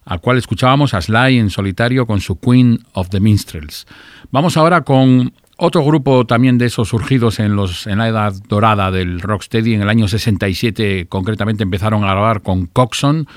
al 0.06 0.22
cual 0.22 0.38
escuchábamos 0.38 0.94
a 0.94 1.02
Sly 1.02 1.40
en 1.40 1.50
solitario 1.50 2.06
con 2.06 2.22
su 2.22 2.40
Queen 2.40 2.80
of 2.94 3.10
the 3.10 3.20
Minstrels. 3.20 3.88
Vamos 4.32 4.56
ahora 4.56 4.82
con 4.82 5.34
otro 5.58 5.84
grupo 5.84 6.26
también 6.26 6.58
de 6.58 6.66
esos 6.66 6.90
surgidos 6.90 7.40
en, 7.40 7.56
los, 7.56 7.88
en 7.88 7.98
la 8.00 8.10
edad 8.10 8.34
dorada 8.48 8.92
del 8.92 9.22
rocksteady, 9.22 9.74
en 9.74 9.82
el 9.82 9.90
año 9.90 10.08
67 10.08 11.08
concretamente 11.08 11.64
empezaron 11.64 12.04
a 12.04 12.12
grabar 12.12 12.42
con 12.42 12.68
Coxon, 12.68 13.28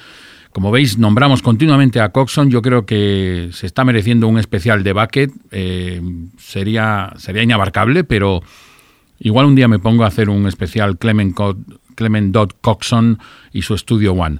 como 0.53 0.71
veis, 0.71 0.99
nombramos 0.99 1.43
continuamente 1.43 2.01
a 2.01 2.11
Coxon. 2.11 2.51
Yo 2.51 2.63
creo 2.63 2.87
que 2.87 3.51
se 3.53 3.67
está 3.67 3.85
mereciendo 3.85 4.29
un 4.29 4.39
especial 4.39 4.83
de 4.83 4.93
Bucket. 4.93 5.31
Eh, 5.51 6.01
sería, 6.39 7.13
sería 7.17 7.43
inabarcable, 7.43 8.05
pero 8.05 8.43
igual 9.19 9.47
un 9.47 9.55
día 9.55 9.69
me 9.69 9.79
pongo 9.79 10.05
a 10.05 10.09
hacer 10.09 10.31
un 10.31 10.47
especial 10.47 10.99
Clement, 10.99 11.37
Clement 11.95 12.33
Dodd 12.33 12.51
Coxon 12.61 13.19
y 13.53 13.63
su 13.63 13.77
Studio 13.77 14.15
One. 14.15 14.39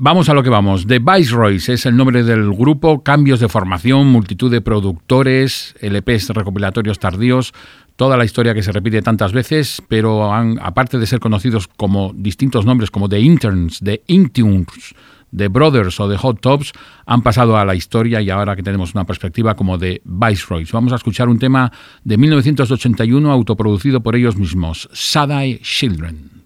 Vamos 0.00 0.28
a 0.28 0.34
lo 0.34 0.44
que 0.44 0.48
vamos. 0.48 0.86
The 0.86 1.00
Viceroys 1.00 1.68
es 1.68 1.84
el 1.84 1.96
nombre 1.96 2.22
del 2.22 2.52
grupo, 2.52 3.02
cambios 3.02 3.40
de 3.40 3.48
formación, 3.48 4.06
multitud 4.06 4.48
de 4.48 4.60
productores, 4.60 5.74
LPs 5.80 6.28
recopilatorios 6.28 7.00
tardíos, 7.00 7.52
toda 7.96 8.16
la 8.16 8.24
historia 8.24 8.54
que 8.54 8.62
se 8.62 8.70
repite 8.70 9.02
tantas 9.02 9.32
veces, 9.32 9.82
pero 9.88 10.32
aparte 10.32 11.00
de 11.00 11.06
ser 11.06 11.18
conocidos 11.18 11.66
como 11.66 12.12
distintos 12.14 12.64
nombres 12.64 12.92
como 12.92 13.08
The 13.08 13.18
Interns, 13.18 13.80
The 13.82 14.04
Intunes, 14.06 14.94
The 15.36 15.48
Brothers 15.48 16.00
o 16.00 16.08
The 16.08 16.16
Hot 16.16 16.40
Tops 16.40 16.72
han 17.06 17.22
pasado 17.22 17.56
a 17.56 17.64
la 17.64 17.74
historia 17.74 18.20
y 18.20 18.30
ahora 18.30 18.56
que 18.56 18.62
tenemos 18.62 18.94
una 18.94 19.04
perspectiva 19.04 19.54
como 19.54 19.78
de 19.78 20.02
Viceroys. 20.04 20.72
Vamos 20.72 20.92
a 20.92 20.96
escuchar 20.96 21.28
un 21.28 21.38
tema 21.38 21.72
de 22.04 22.16
1981 22.16 23.30
autoproducido 23.30 24.02
por 24.02 24.16
ellos 24.16 24.36
mismos, 24.36 24.88
Sadai 24.92 25.60
Children. 25.62 26.38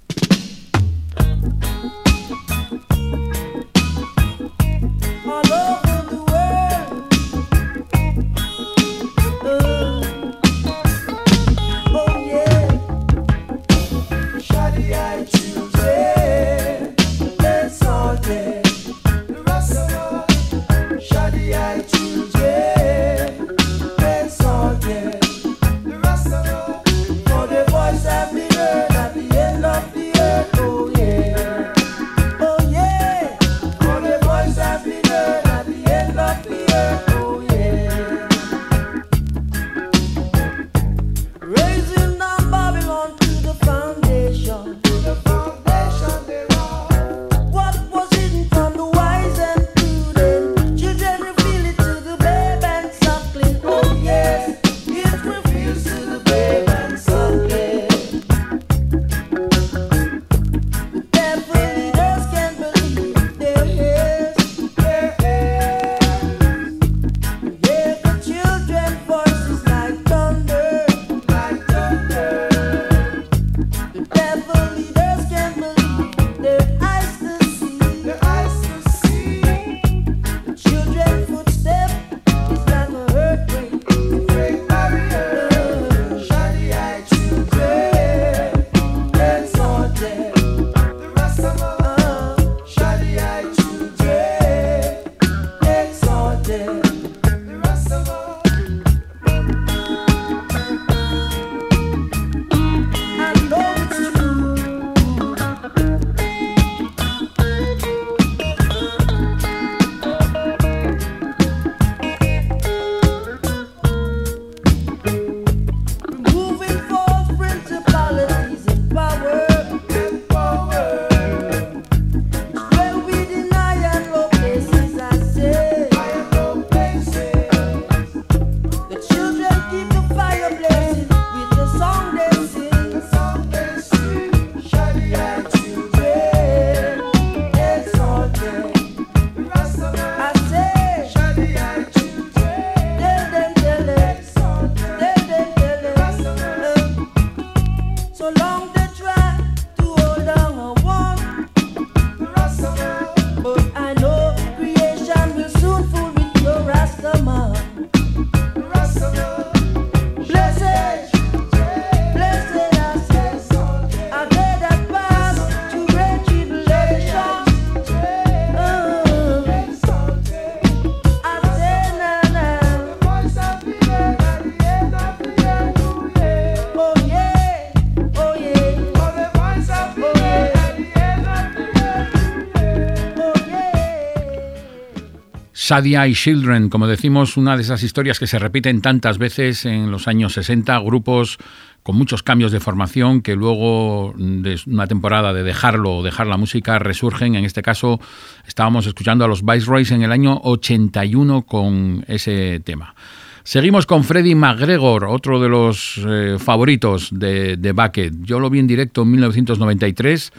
Sadia 185.64 186.08
y 186.08 186.14
Children, 186.14 186.70
como 186.70 186.88
decimos, 186.88 187.36
una 187.36 187.54
de 187.54 187.62
esas 187.62 187.84
historias 187.84 188.18
que 188.18 188.26
se 188.26 188.40
repiten 188.40 188.80
tantas 188.80 189.18
veces 189.18 189.64
en 189.64 189.92
los 189.92 190.08
años 190.08 190.32
60, 190.32 190.76
grupos 190.80 191.38
con 191.84 191.94
muchos 191.94 192.24
cambios 192.24 192.50
de 192.50 192.58
formación 192.58 193.22
que 193.22 193.36
luego 193.36 194.12
de 194.16 194.58
una 194.66 194.88
temporada 194.88 195.32
de 195.32 195.44
dejarlo 195.44 195.98
o 195.98 196.02
dejar 196.02 196.26
la 196.26 196.36
música 196.36 196.80
resurgen. 196.80 197.36
En 197.36 197.44
este 197.44 197.62
caso 197.62 198.00
estábamos 198.44 198.86
escuchando 198.86 199.24
a 199.24 199.28
los 199.28 199.44
Viceroys 199.44 199.92
en 199.92 200.02
el 200.02 200.10
año 200.10 200.40
81 200.42 201.42
con 201.42 202.04
ese 202.08 202.58
tema. 202.64 202.96
Seguimos 203.44 203.86
con 203.86 204.02
Freddie 204.02 204.34
McGregor, 204.34 205.04
otro 205.04 205.40
de 205.40 205.48
los 205.48 206.00
eh, 206.04 206.38
favoritos 206.40 207.08
de, 207.12 207.56
de 207.56 207.70
Bucket. 207.70 208.14
Yo 208.22 208.40
lo 208.40 208.50
vi 208.50 208.58
en 208.58 208.66
directo 208.66 209.02
en 209.02 209.12
1993 209.12 210.32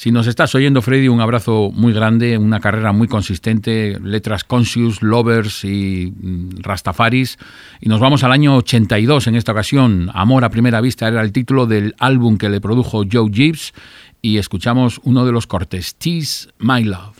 Si 0.00 0.12
nos 0.12 0.26
estás 0.28 0.54
oyendo, 0.54 0.80
Freddy, 0.80 1.08
un 1.08 1.20
abrazo 1.20 1.70
muy 1.74 1.92
grande, 1.92 2.38
una 2.38 2.58
carrera 2.58 2.90
muy 2.90 3.06
consistente, 3.06 3.98
letras 4.02 4.44
Conscious, 4.44 5.02
Lovers 5.02 5.62
y 5.62 6.10
mm, 6.18 6.62
Rastafaris. 6.62 7.36
Y 7.82 7.90
nos 7.90 8.00
vamos 8.00 8.24
al 8.24 8.32
año 8.32 8.56
82 8.56 9.26
en 9.26 9.34
esta 9.34 9.52
ocasión. 9.52 10.10
Amor 10.14 10.46
a 10.46 10.48
primera 10.48 10.80
vista 10.80 11.06
era 11.06 11.20
el 11.20 11.32
título 11.32 11.66
del 11.66 11.94
álbum 11.98 12.38
que 12.38 12.48
le 12.48 12.62
produjo 12.62 13.02
Joe 13.12 13.30
Gibbs 13.30 13.74
y 14.22 14.38
escuchamos 14.38 15.02
uno 15.04 15.26
de 15.26 15.32
los 15.32 15.46
cortes, 15.46 15.94
Tease 15.96 16.48
My 16.58 16.82
Love. 16.82 17.19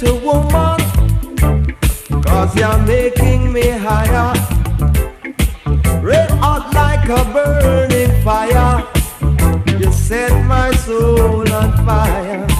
To 0.00 0.14
woman, 0.16 1.74
cause 2.22 2.54
you're 2.54 2.78
making 2.86 3.50
me 3.50 3.70
higher. 3.70 4.34
Red 6.02 6.30
hot 6.32 6.70
like 6.74 7.08
a 7.08 7.24
burning 7.32 8.22
fire, 8.22 8.86
you 9.78 9.90
set 9.90 10.44
my 10.44 10.70
soul 10.72 11.50
on 11.50 11.72
fire. 11.86 12.55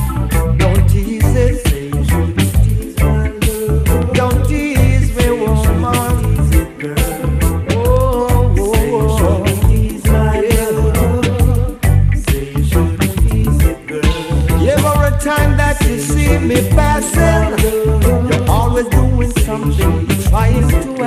me 16.46 16.56
passing. 16.70 17.58
You're 18.28 18.48
always 18.48 18.86
doing 18.88 19.32
something, 19.40 20.06
trying 20.28 20.68
to 20.68 21.02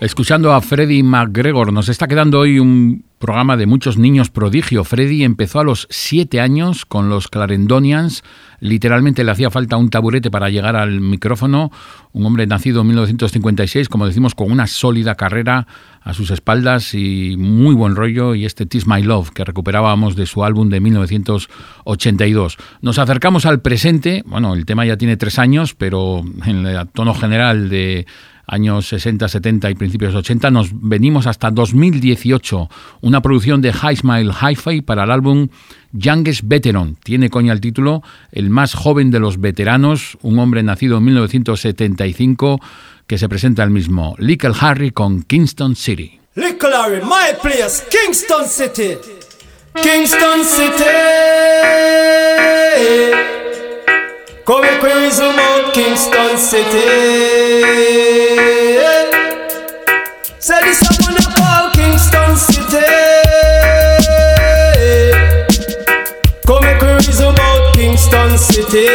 escuchando 0.00 0.52
a 0.52 0.60
Freddy 0.60 1.02
McGregor. 1.02 1.72
Nos 1.72 1.88
está 1.88 2.06
quedando 2.06 2.40
hoy 2.40 2.58
un 2.58 3.04
programa 3.18 3.56
de 3.56 3.66
muchos 3.66 3.98
niños 3.98 4.30
prodigio. 4.30 4.84
Freddy 4.84 5.24
empezó 5.24 5.58
a 5.58 5.64
los 5.64 5.88
siete 5.90 6.40
años 6.40 6.84
con 6.84 7.08
los 7.08 7.26
Clarendonians. 7.26 8.22
Literalmente 8.60 9.24
le 9.24 9.32
hacía 9.32 9.50
falta 9.50 9.76
un 9.76 9.90
taburete 9.90 10.30
para 10.30 10.50
llegar 10.50 10.76
al 10.76 11.00
micrófono. 11.00 11.72
Un 12.12 12.26
hombre 12.26 12.46
nacido 12.46 12.82
en 12.82 12.88
1956, 12.88 13.88
como 13.88 14.06
decimos, 14.06 14.36
con 14.36 14.52
una 14.52 14.68
sólida 14.68 15.16
carrera 15.16 15.66
a 16.00 16.14
sus 16.14 16.30
espaldas 16.30 16.94
y 16.94 17.36
muy 17.36 17.74
buen 17.74 17.96
rollo. 17.96 18.36
Y 18.36 18.44
este 18.44 18.66
Tis 18.66 18.86
My 18.86 19.02
Love 19.02 19.30
que 19.30 19.44
recuperábamos 19.44 20.14
de 20.14 20.26
su 20.26 20.44
álbum 20.44 20.68
de 20.68 20.80
1982. 20.80 22.56
Nos 22.82 22.98
acercamos 23.00 23.46
al 23.46 23.60
presente. 23.60 24.22
Bueno, 24.26 24.54
el 24.54 24.64
tema 24.64 24.86
ya 24.86 24.96
tiene 24.96 25.16
tres 25.16 25.40
años, 25.40 25.74
pero 25.74 26.22
en 26.46 26.66
el 26.66 26.88
tono 26.88 27.14
general 27.14 27.68
de 27.68 28.06
años 28.48 28.88
60, 28.88 29.28
70 29.28 29.70
y 29.70 29.74
principios 29.74 30.14
80, 30.14 30.50
nos 30.50 30.70
venimos 30.72 31.26
hasta 31.26 31.50
2018, 31.50 32.68
una 33.02 33.20
producción 33.20 33.60
de 33.60 33.72
High 33.72 33.96
Smile 33.96 34.32
Hi-Fi 34.32 34.80
para 34.80 35.04
el 35.04 35.10
álbum 35.10 35.48
Youngest 35.92 36.40
Veteran. 36.44 36.96
Tiene 37.02 37.30
coña 37.30 37.52
el 37.52 37.60
título, 37.60 38.02
el 38.32 38.50
más 38.50 38.74
joven 38.74 39.10
de 39.10 39.20
los 39.20 39.40
veteranos, 39.40 40.18
un 40.22 40.38
hombre 40.38 40.62
nacido 40.62 40.98
en 40.98 41.04
1975 41.04 42.60
que 43.06 43.18
se 43.18 43.28
presenta 43.28 43.62
el 43.62 43.70
mismo, 43.70 44.16
Little 44.18 44.52
Harry 44.60 44.90
con 44.90 45.22
Kingston 45.22 45.76
City. 45.76 46.18
Little 46.34 46.74
Harry, 46.74 47.00
my 47.02 47.36
place, 47.40 47.84
Kingston 47.90 48.46
City. 48.46 48.96
Kingston 49.74 50.44
City. 50.44 50.84
Come 54.48 54.64
crazy 54.80 55.22
about 55.22 55.74
Kingston 55.74 56.38
City. 56.38 56.88
Say 60.38 60.60
this 60.64 60.80
I 60.84 60.96
wanna 61.04 61.20
call 61.36 61.70
Kingston 61.76 62.34
City. 62.34 62.86
Come 66.46 66.78
crazy 66.80 67.24
about 67.24 67.74
Kingston 67.74 68.38
City. 68.38 68.88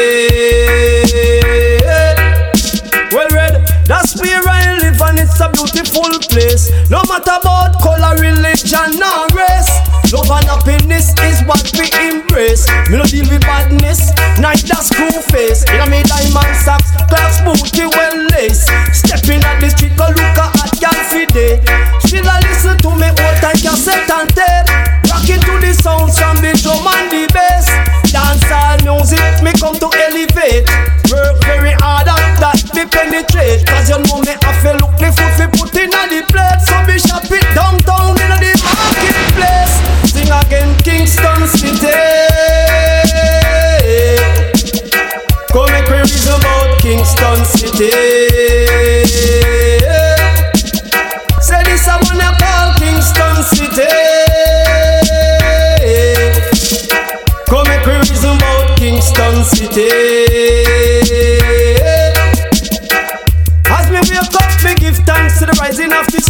Well 3.12 3.30
read, 3.30 3.62
that's 3.86 4.20
where 4.20 4.42
live 4.42 5.00
and 5.04 5.20
it's 5.20 5.40
a 5.40 5.52
beautiful 5.52 6.18
place. 6.32 6.72
No 6.90 7.04
matter 7.08 7.38
about 7.40 7.80
color, 7.80 8.16
religion, 8.20 9.04
or 9.04 9.28
race. 9.38 9.73
Love 10.14 10.30
and 10.30 10.46
happiness 10.46 11.10
is 11.26 11.42
what 11.50 11.66
we 11.74 11.90
embrace. 12.06 12.70
Me 12.86 13.02
no 13.02 13.06
deal 13.10 13.26
with 13.34 13.42
badness, 13.42 14.14
neither 14.38 14.78
screw 14.86 15.10
face. 15.34 15.66
In 15.74 15.82
a 15.82 15.90
me 15.90 16.06
diamond 16.06 16.54
socks, 16.62 16.94
class 17.10 17.42
booty 17.42 17.90
well 17.90 18.14
lace. 18.30 18.70
Stepping 18.94 19.42
at 19.42 19.58
the 19.58 19.74
street, 19.74 19.98
go 19.98 20.06
look 20.14 20.38
at 20.38 20.70
y'all 20.78 20.94
for 21.10 21.26
day. 21.34 21.58
Still 22.06 22.30
I 22.30 22.46
listen 22.46 22.78
to 22.86 22.94
me 22.94 23.10
old 23.10 23.38
time 23.42 23.58
cassette 23.58 24.06
and 24.06 24.30
tape. 24.38 24.70
Rocking 25.10 25.42
to 25.50 25.54
the 25.58 25.74
sounds 25.74 26.14
from 26.22 26.38
the 26.46 26.54
drum 26.62 26.86
and 26.94 27.10
the 27.10 27.26
bass. 27.34 27.66
Dancehall 28.14 28.86
music, 28.86 29.42
me 29.42 29.50
come 29.58 29.82
to 29.82 29.90
elevate. 29.98 30.70
Work 31.10 31.42
very 31.42 31.74
hard 31.82 32.06
at 32.06 32.38
that, 32.38 32.62
me 32.78 32.86
penetrate. 32.86 33.66
Cause 33.66 33.90
you 33.90 33.98
know 33.98 34.22
me, 34.22 34.38
I 34.46 34.54
feel 34.62 34.78
look 34.78 34.94
the 35.02 35.10
food 35.10 35.50
put 35.58 35.74
in 35.74 35.90
the 35.90 36.22
plate. 36.30 36.62
So 36.70 36.78
me 36.86 37.02
shop 37.02 37.26
it 37.34 37.50
downtown 37.58 38.13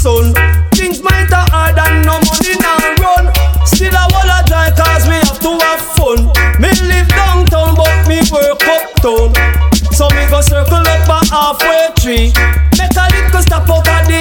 sun. 0.03 0.35
Things 0.75 1.01
might 1.01 1.31
have 1.31 1.47
hard 1.47 1.79
and 1.79 2.03
no 2.03 2.19
money 2.19 2.55
now 2.59 2.75
run. 2.99 3.31
Still 3.63 3.95
I 3.95 4.03
wanna 4.11 4.43
joy 4.51 4.67
cause 4.75 5.07
we 5.07 5.15
have 5.15 5.39
to 5.39 5.51
have 5.63 5.83
fun. 5.95 6.19
Me 6.59 6.67
live 6.83 7.07
downtown 7.07 7.71
but 7.79 8.03
me 8.03 8.19
work 8.27 8.59
uptown. 8.67 9.31
So 9.95 10.11
me 10.11 10.27
go 10.27 10.41
circle 10.43 10.83
up 10.83 11.07
a 11.07 11.19
halfway 11.31 11.87
tree. 11.95 12.35
Make 12.75 12.99
a 12.99 13.05
little 13.15 13.43
stop 13.47 13.69
out 13.71 13.87
of 13.87 14.03
the 14.11 14.19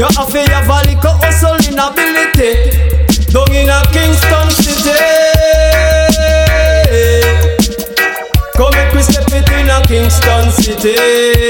You 0.00 0.06
have 0.06 0.32
to 0.32 0.40
have 0.52 0.66
a 0.66 0.88
little 0.88 1.12
hustling 1.20 1.76
ability. 1.76 2.70
Down 3.28 3.52
in 3.52 3.68
a 3.68 3.84
Kingston 3.92 4.48
City. 4.56 4.96
Come 8.56 8.72
make 8.72 8.94
we 8.94 9.02
step 9.02 9.28
it 9.28 9.50
in 9.52 9.68
a 9.68 9.86
Kingston 9.86 10.52
City. 10.52 11.49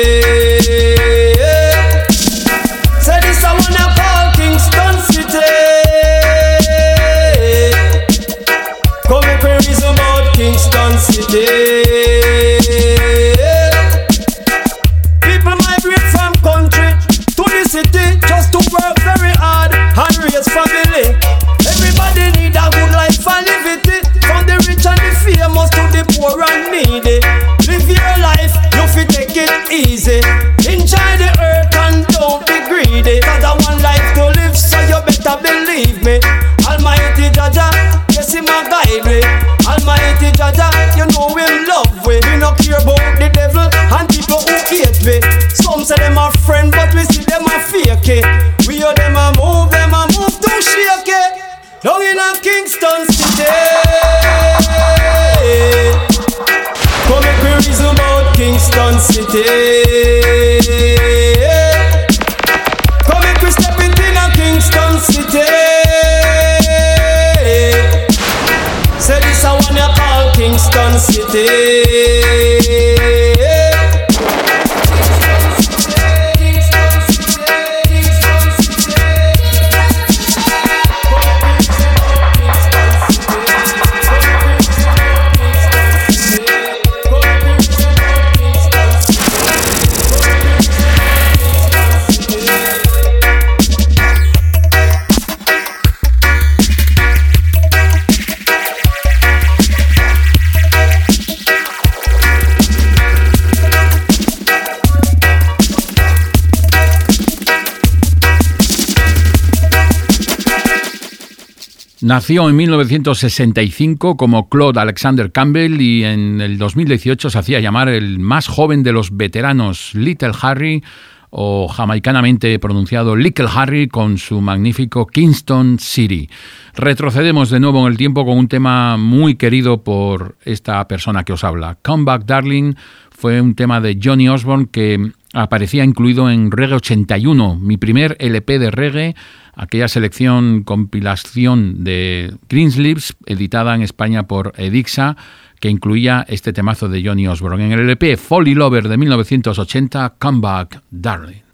Nació 112.10 112.48
en 112.48 112.56
1965 112.56 114.16
como 114.16 114.48
Claude 114.48 114.80
Alexander 114.80 115.30
Campbell 115.30 115.80
y 115.80 116.02
en 116.02 116.40
el 116.40 116.58
2018 116.58 117.30
se 117.30 117.38
hacía 117.38 117.60
llamar 117.60 117.88
el 117.88 118.18
más 118.18 118.48
joven 118.48 118.82
de 118.82 118.90
los 118.90 119.16
veteranos 119.16 119.94
Little 119.94 120.32
Harry 120.42 120.82
o 121.30 121.68
jamaicanamente 121.68 122.58
pronunciado 122.58 123.14
Little 123.14 123.46
Harry 123.54 123.86
con 123.86 124.18
su 124.18 124.40
magnífico 124.40 125.06
Kingston 125.06 125.78
City. 125.78 126.28
Retrocedemos 126.74 127.48
de 127.48 127.60
nuevo 127.60 127.86
en 127.86 127.92
el 127.92 127.96
tiempo 127.96 128.24
con 128.24 128.38
un 128.38 128.48
tema 128.48 128.96
muy 128.96 129.36
querido 129.36 129.84
por 129.84 130.36
esta 130.44 130.88
persona 130.88 131.22
que 131.22 131.34
os 131.34 131.44
habla. 131.44 131.78
Come 131.80 132.02
Back 132.02 132.24
Darling 132.24 132.74
fue 133.12 133.40
un 133.40 133.54
tema 133.54 133.80
de 133.80 134.00
Johnny 134.02 134.28
Osborne 134.28 134.66
que 134.72 135.12
aparecía 135.32 135.84
incluido 135.84 136.30
en 136.30 136.50
Reggae 136.50 136.76
81, 136.76 137.56
mi 137.56 137.76
primer 137.76 138.16
LP 138.18 138.58
de 138.58 138.70
reggae, 138.70 139.16
aquella 139.54 139.88
selección 139.88 140.62
compilación 140.62 141.84
de 141.84 142.34
Greensleeves 142.48 143.16
editada 143.26 143.74
en 143.74 143.82
España 143.82 144.24
por 144.26 144.52
Edixa 144.56 145.16
que 145.60 145.68
incluía 145.68 146.24
este 146.28 146.52
temazo 146.52 146.88
de 146.88 147.04
Johnny 147.04 147.28
Osborne. 147.28 147.66
En 147.66 147.72
el 147.72 147.80
LP 147.80 148.16
Folly 148.16 148.54
Lover 148.54 148.88
de 148.88 148.96
1980, 148.96 150.14
Come 150.18 150.40
Back 150.40 150.82
Darling. 150.90 151.49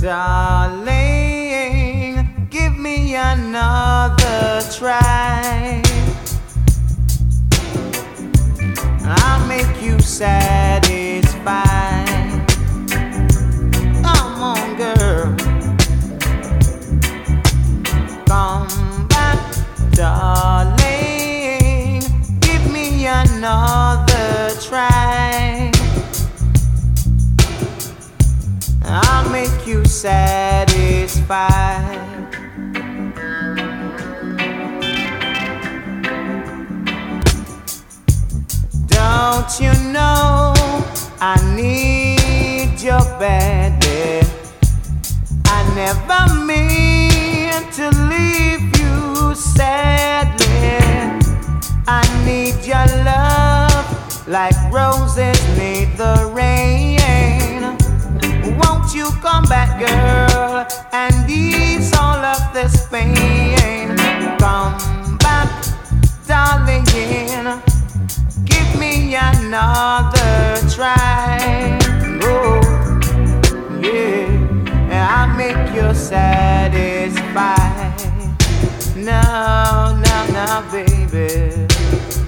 Darling. 0.00 0.98
Give 2.50 2.76
me 2.78 3.14
another 3.16 4.62
try. 4.72 5.82
I'll 9.04 9.46
make 9.46 9.82
you 9.82 9.98
satisfied. 9.98 11.34
Come 14.02 14.42
on, 14.42 14.76
girl. 14.76 15.34
Come 18.26 19.08
back, 19.08 19.38
darling. 19.92 20.82
Give 22.40 22.70
me 22.72 23.06
another 23.06 24.50
try. 24.60 25.67
Make 29.30 29.66
you 29.66 29.84
satisfied. 29.84 31.18
Don't 38.86 39.60
you 39.60 39.72
know 39.92 40.52
I 41.20 41.36
need 41.54 42.80
your 42.80 43.04
baby? 43.18 44.26
I 45.46 45.60
never 45.74 46.22
mean 46.44 47.62
to 47.78 47.90
leave 48.10 48.62
you 48.78 49.34
sadly. 49.34 50.78
I 51.86 52.02
need 52.24 52.56
your 52.64 52.86
love 53.04 53.86
like 54.28 54.56
roses 54.72 55.40
need 55.58 55.96
the 55.96 56.30
rain. 56.34 56.77
Come 59.22 59.44
back, 59.44 59.78
girl, 59.78 60.66
and 60.92 61.30
ease 61.30 61.92
all 61.96 62.24
of 62.24 62.52
this 62.54 62.86
pain? 62.88 63.96
Come 64.38 65.18
back, 65.18 65.48
darling. 66.26 66.84
Give 68.44 68.78
me 68.78 69.14
another 69.16 70.56
try. 70.70 71.78
Oh, 72.22 72.60
yeah. 73.80 74.28
I'll 75.10 75.36
make 75.36 75.74
you 75.74 75.94
satisfied. 75.94 77.18
No, 78.96 80.00
no, 80.04 80.26
no, 80.32 80.64
baby. 80.70 81.66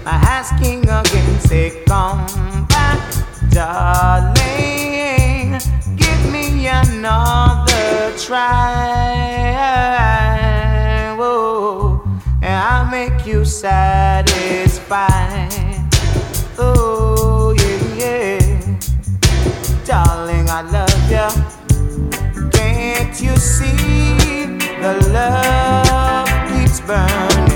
I'm 0.06 0.22
asking 0.24 0.88
again, 0.88 1.40
say, 1.40 1.84
come 1.86 2.66
back, 2.66 3.00
darling. 3.50 4.89
Another 6.82 8.12
try. 8.16 8.46
Oh, 11.18 12.02
and 12.40 12.54
I'll 12.54 12.90
make 12.90 13.26
you 13.26 13.44
satisfied. 13.44 14.30
Oh, 16.58 17.54
yeah, 17.58 17.82
yeah. 17.98 18.40
Darling, 19.84 20.48
I 20.48 20.62
love 20.62 21.10
you. 21.10 21.28
Can't 22.50 23.20
you 23.20 23.36
see 23.36 24.56
the 24.80 24.92
love 25.12 26.28
keeps 26.50 26.80
burning? 26.80 27.49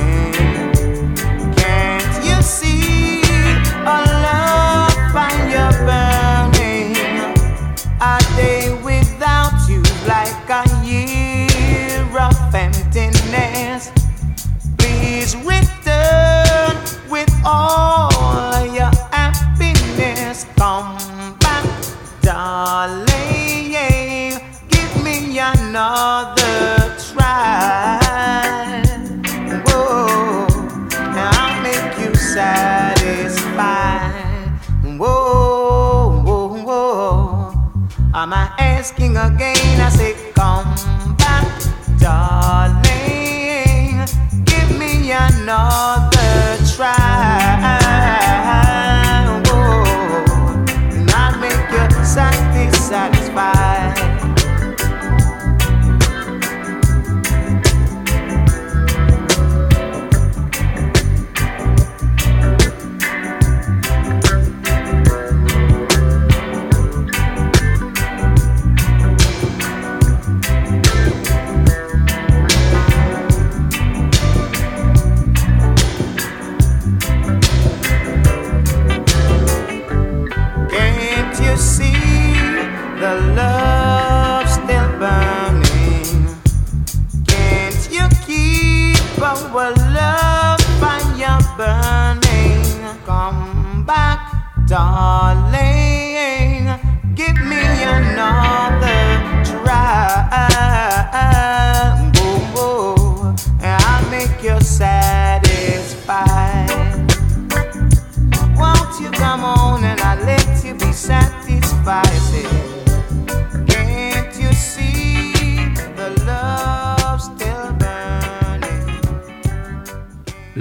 Try. 27.13 28.01
Whoa, 29.67 30.47
I'll 30.91 31.63
make 31.63 31.99
you 31.99 32.15
satisfied. 32.15 33.41
Whoa, 34.99 36.23
whoa, 36.27 36.63
whoa. 36.63 37.53
Am 38.13 38.33
I'm 38.33 38.53
asking 38.59 39.17
again. 39.17 39.54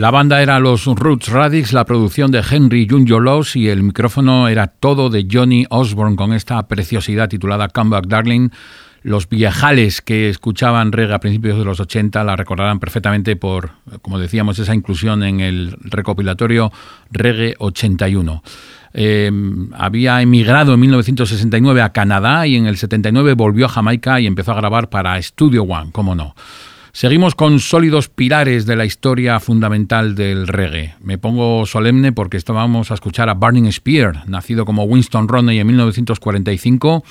La 0.04 0.12
banda 0.12 0.42
era 0.42 0.60
los 0.60 0.86
Roots 0.86 1.30
Radix, 1.30 1.72
la 1.72 1.86
producción 1.86 2.30
de 2.30 2.44
Henry 2.52 2.86
Junjo 2.90 3.22
Loss 3.22 3.56
y 3.56 3.70
el 3.70 3.84
micrófono 3.84 4.50
era 4.50 4.68
todo 4.68 5.10
de 5.10 5.26
Johnny 5.32 5.66
Osborne 5.70 6.18
con 6.18 6.34
esta 6.34 6.68
preciosidad 6.68 7.30
titulada 7.30 7.70
Come 7.70 7.92
Back 7.92 8.08
Darling. 8.08 8.50
Los 9.04 9.30
viejales 9.30 10.02
que 10.02 10.28
escuchaban 10.28 10.92
reggae 10.92 11.14
a 11.14 11.20
principios 11.20 11.58
de 11.58 11.64
los 11.64 11.80
80 11.80 12.22
la 12.26 12.36
recordarán 12.36 12.82
perfectamente 12.82 13.38
por, 13.38 13.70
como 14.02 14.20
decíamos, 14.20 14.60
esa 14.60 14.76
inclusión 14.76 15.24
en 15.24 15.40
el 15.40 15.78
recopilatorio 15.80 16.70
Reggae 17.10 17.56
81. 17.60 18.44
Eh, 18.96 19.32
había 19.72 20.22
emigrado 20.22 20.74
en 20.74 20.82
1969 20.82 21.82
a 21.82 21.94
Canadá 21.94 22.46
y 22.46 22.58
en 22.58 22.66
el 22.66 22.76
79 22.76 23.36
volvió 23.36 23.68
a 23.68 23.70
Jamaica 23.70 24.20
y 24.20 24.28
empezó 24.28 24.52
a 24.52 24.56
grabar 24.56 24.90
para 24.90 25.22
Studio 25.22 25.64
One, 25.64 25.92
cómo 25.94 26.14
no. 26.14 26.36
Seguimos 26.96 27.34
con 27.34 27.60
sólidos 27.60 28.08
pilares 28.08 28.68
de 28.68 28.76
la 28.76 28.86
historia 28.86 29.40
fundamental 29.40 30.14
del 30.14 30.48
reggae. 30.48 30.94
Me 31.02 31.18
pongo 31.18 31.66
solemne 31.66 32.12
porque 32.12 32.38
estábamos 32.38 32.92
a 32.92 32.94
escuchar 32.94 33.30
a 33.30 33.34
Burning 33.34 33.72
Spear, 33.72 34.30
nacido 34.30 34.64
como 34.64 34.84
Winston 34.84 35.28
Rodney 35.28 35.58
en 35.58 35.66
1945 35.66 37.04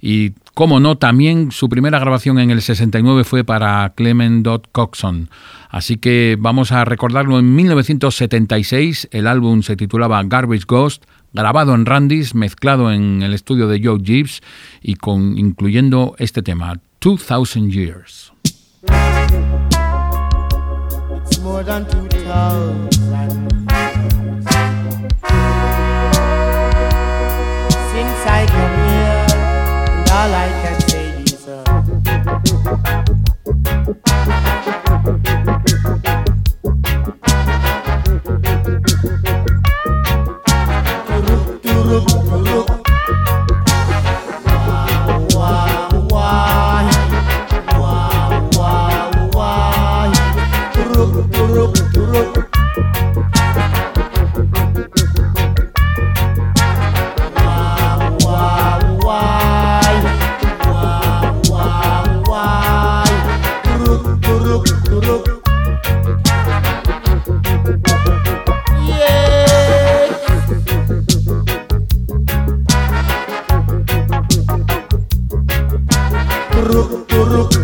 y, 0.00 0.30
como 0.54 0.80
no, 0.80 0.96
también 0.96 1.52
su 1.52 1.68
primera 1.68 1.98
grabación 1.98 2.38
en 2.38 2.50
el 2.50 2.62
69 2.62 3.22
fue 3.24 3.44
para 3.44 3.92
Clement 3.94 4.46
Dot 4.46 4.70
Coxon. 4.72 5.28
Así 5.68 5.98
que 5.98 6.38
vamos 6.40 6.72
a 6.72 6.86
recordarlo 6.86 7.38
en 7.38 7.54
1976. 7.54 9.08
El 9.12 9.26
álbum 9.26 9.60
se 9.60 9.76
titulaba 9.76 10.22
Garbage 10.22 10.64
Ghost, 10.66 11.04
grabado 11.34 11.74
en 11.74 11.84
Randy's, 11.84 12.34
mezclado 12.34 12.90
en 12.90 13.22
el 13.22 13.34
estudio 13.34 13.68
de 13.68 13.82
Joe 13.84 14.00
Gibbs 14.02 14.40
y 14.80 14.94
con, 14.94 15.36
incluyendo 15.36 16.14
este 16.18 16.40
tema, 16.40 16.80
2000 16.98 17.70
Years. 17.70 18.32
More 21.48 21.62
than 21.62 21.86
2,000 21.86 22.92
Since 27.90 28.20
I 28.26 28.44
came 28.54 28.76
here 28.84 29.26
And 29.96 30.10
all 30.10 30.32
I 30.34 30.48
can 30.62 30.76
say 30.88 31.06
is 31.22 31.48
uh, 31.48 31.64
Turuk, 41.06 41.44
turuk, 41.62 42.06
turuk. 42.28 42.77
turru. 76.68 77.57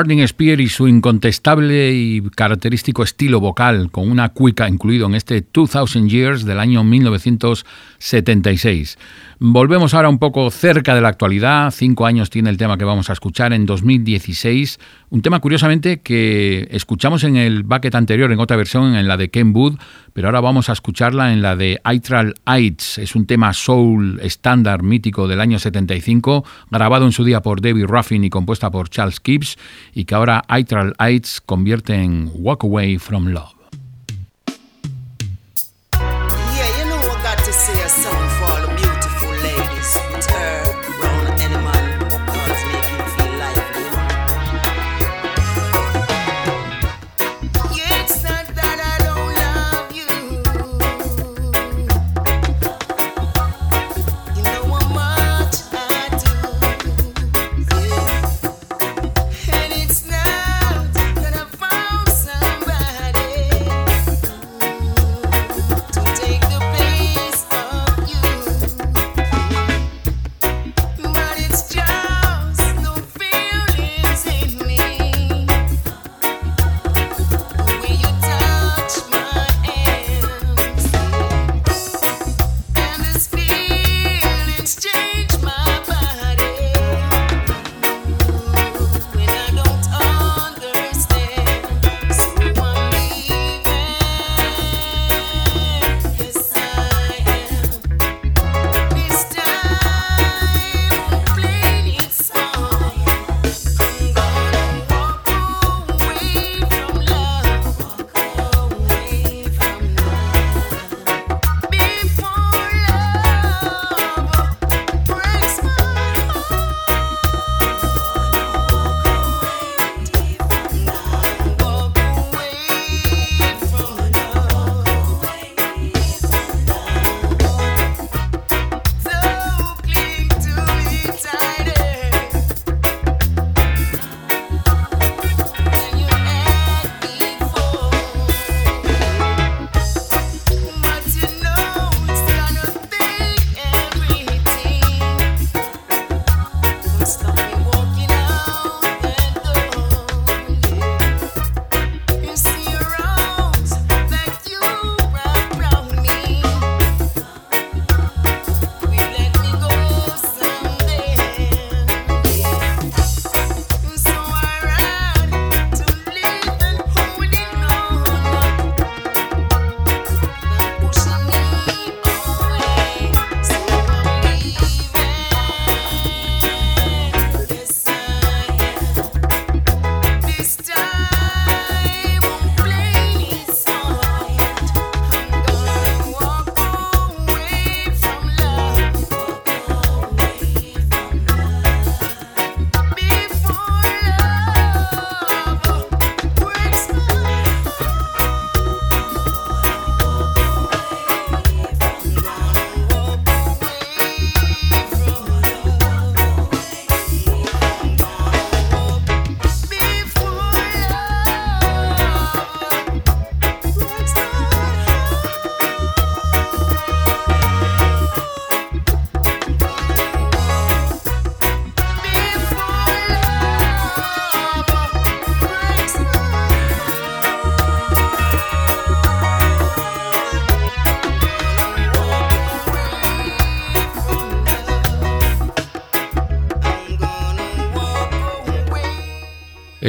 Burning 0.00 0.26
Spear 0.26 0.62
y 0.62 0.70
su 0.70 0.88
incontestable 0.88 1.92
y 1.92 2.22
característico 2.22 3.02
estilo 3.02 3.38
vocal, 3.38 3.90
con 3.90 4.10
una 4.10 4.30
cuica 4.30 4.66
incluido 4.66 5.04
en 5.04 5.14
este 5.14 5.44
2000 5.52 6.08
Years 6.08 6.46
del 6.46 6.58
año 6.58 6.82
1976. 6.82 8.96
Volvemos 9.42 9.94
ahora 9.94 10.10
un 10.10 10.18
poco 10.18 10.50
cerca 10.50 10.94
de 10.94 11.00
la 11.00 11.08
actualidad. 11.08 11.70
Cinco 11.70 12.04
años 12.04 12.28
tiene 12.28 12.50
el 12.50 12.58
tema 12.58 12.76
que 12.76 12.84
vamos 12.84 13.08
a 13.08 13.14
escuchar 13.14 13.54
en 13.54 13.64
2016. 13.64 14.78
Un 15.08 15.22
tema 15.22 15.40
curiosamente 15.40 16.00
que 16.00 16.68
escuchamos 16.70 17.24
en 17.24 17.36
el 17.36 17.62
bucket 17.62 17.94
anterior, 17.94 18.30
en 18.30 18.38
otra 18.38 18.58
versión, 18.58 18.94
en 18.94 19.08
la 19.08 19.16
de 19.16 19.30
Ken 19.30 19.56
Wood, 19.56 19.78
pero 20.12 20.28
ahora 20.28 20.42
vamos 20.42 20.68
a 20.68 20.74
escucharla 20.74 21.32
en 21.32 21.40
la 21.40 21.56
de 21.56 21.80
Aitral 21.84 22.34
Heights. 22.46 22.98
Es 22.98 23.16
un 23.16 23.24
tema 23.24 23.54
soul 23.54 24.20
estándar 24.22 24.82
mítico 24.82 25.26
del 25.26 25.40
año 25.40 25.58
75, 25.58 26.44
grabado 26.70 27.06
en 27.06 27.12
su 27.12 27.24
día 27.24 27.40
por 27.40 27.62
David 27.62 27.86
Ruffin 27.86 28.22
y 28.24 28.28
compuesta 28.28 28.70
por 28.70 28.90
Charles 28.90 29.22
Gibbs, 29.24 29.56
y 29.94 30.04
que 30.04 30.14
ahora 30.14 30.44
Aitral 30.48 30.94
Heights 30.98 31.40
convierte 31.40 31.94
en 31.94 32.30
Walk 32.34 32.64
Away 32.64 32.98
from 32.98 33.28
Love. 33.28 33.59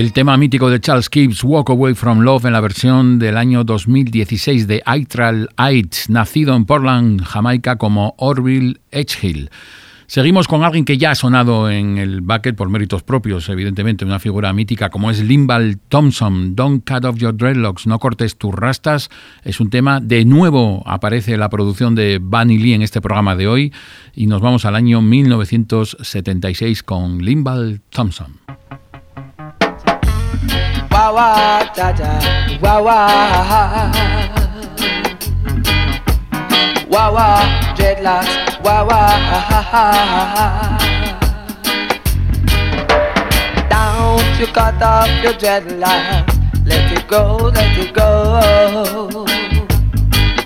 El 0.01 0.13
tema 0.13 0.35
mítico 0.35 0.71
de 0.71 0.79
Charles 0.79 1.09
Gibbs, 1.13 1.43
Walk 1.43 1.69
Away 1.69 1.93
from 1.93 2.21
Love, 2.21 2.45
en 2.45 2.53
la 2.53 2.59
versión 2.59 3.19
del 3.19 3.37
año 3.37 3.63
2016 3.63 4.65
de 4.65 4.81
Aitral 4.83 5.49
Ait, 5.57 5.95
nacido 6.09 6.55
en 6.55 6.65
Portland, 6.65 7.23
Jamaica, 7.23 7.75
como 7.75 8.15
Orville 8.17 8.81
Edgehill. 8.89 9.51
Seguimos 10.07 10.47
con 10.47 10.63
alguien 10.63 10.85
que 10.85 10.97
ya 10.97 11.11
ha 11.11 11.15
sonado 11.15 11.69
en 11.69 11.99
el 11.99 12.21
bucket 12.21 12.55
por 12.55 12.67
méritos 12.67 13.03
propios, 13.03 13.47
evidentemente, 13.49 14.03
una 14.03 14.17
figura 14.17 14.51
mítica 14.53 14.89
como 14.89 15.11
es 15.11 15.21
Limbal 15.21 15.77
Thompson. 15.87 16.55
Don't 16.55 16.83
cut 16.83 17.05
off 17.05 17.17
your 17.17 17.37
dreadlocks, 17.37 17.85
no 17.85 17.99
cortes 17.99 18.39
tus 18.39 18.55
rastas. 18.55 19.11
Es 19.43 19.59
un 19.59 19.69
tema, 19.69 19.99
de 19.99 20.25
nuevo 20.25 20.81
aparece 20.87 21.37
la 21.37 21.49
producción 21.49 21.93
de 21.93 22.17
Bunny 22.17 22.57
Lee 22.57 22.73
en 22.73 22.81
este 22.81 23.01
programa 23.01 23.35
de 23.35 23.47
hoy 23.47 23.71
y 24.15 24.25
nos 24.25 24.41
vamos 24.41 24.65
al 24.65 24.75
año 24.75 24.99
1976 25.03 26.81
con 26.81 27.23
Limbal 27.23 27.81
Thompson. 27.91 28.39
Wah 30.91 31.09
wah 31.15 31.63
da 31.73 31.91
da, 31.93 32.19
wah 32.61 32.81
wah. 32.83 33.91
Wah 36.91 37.09
wah, 37.15 37.43
dreadlocks, 37.77 38.59
wah 38.61 38.83
wah. 38.83 39.15
Don't 43.69 44.39
you 44.39 44.47
cut 44.47 44.81
off 44.83 45.07
your 45.23 45.33
dreadlocks, 45.33 46.27
let 46.65 46.91
it 46.91 47.07
go, 47.07 47.37
let 47.55 47.77
it 47.77 47.93
go. 47.93 48.05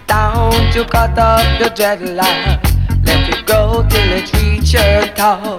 Don't 0.06 0.76
you 0.76 0.86
cut 0.86 1.18
off 1.18 1.60
your 1.60 1.70
dreadlocks, 1.70 2.70
let 3.04 3.28
it 3.34 3.46
go 3.48 3.84
till 3.90 4.12
it 4.14 4.32
reach 4.34 4.74
your 4.74 5.08
toe. 5.18 5.58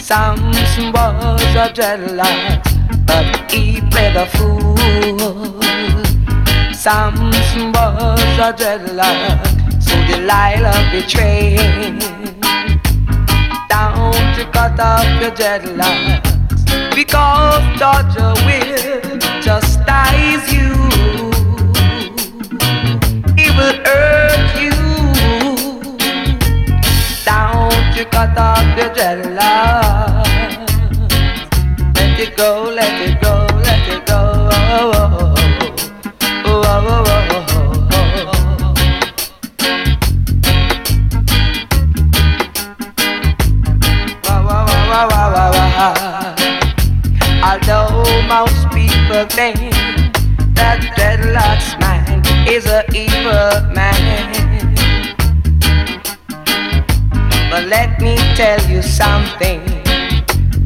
Samson 0.00 0.90
was 0.90 1.54
a 1.54 1.68
dreadlocks 1.76 2.67
but 3.08 3.50
he 3.50 3.80
played 3.90 4.16
a 4.16 4.26
fool. 4.26 4.76
Samson 6.72 7.72
was 7.72 8.38
a 8.46 8.52
dreadlock, 8.58 9.40
so 9.82 9.94
Delilah 10.08 10.78
betrayed. 10.92 11.98
Down 13.68 14.12
to 14.36 14.44
cut 14.52 14.78
off 14.78 15.08
your 15.22 15.32
dreadlocks, 15.40 16.64
because 16.94 17.64
Dodger 17.80 18.34
will 18.46 19.18
chastise 19.44 20.46
you. 20.56 20.72
He 23.40 23.46
will 23.56 23.76
hurt 23.88 24.48
you. 24.64 24.78
Down 27.24 27.70
to 27.96 28.04
cut 28.14 28.36
off 28.38 28.66
your 28.78 28.90
dreadlocks 28.90 30.17
let 32.18 32.28
it 32.30 32.36
go, 32.36 32.64
let 32.74 33.00
it 33.00 33.20
go, 33.20 33.46
let 33.62 33.88
it 33.88 34.04
go. 34.06 34.18
Oh, 34.50 34.90
oh, 34.92 35.34
oh, 36.44 36.62
oh, 36.64 36.64
oh, 36.64 37.64
Although 47.44 48.02
most 48.26 48.68
people 48.70 49.24
think 49.30 49.72
that 50.56 50.80
dreadlocks 50.96 51.78
man 51.78 52.22
is 52.48 52.66
a 52.66 52.84
evil 52.92 53.62
man, 53.72 54.74
but 57.48 57.64
let 57.68 58.00
me 58.00 58.16
tell 58.34 58.60
you 58.68 58.82
something 58.82 59.67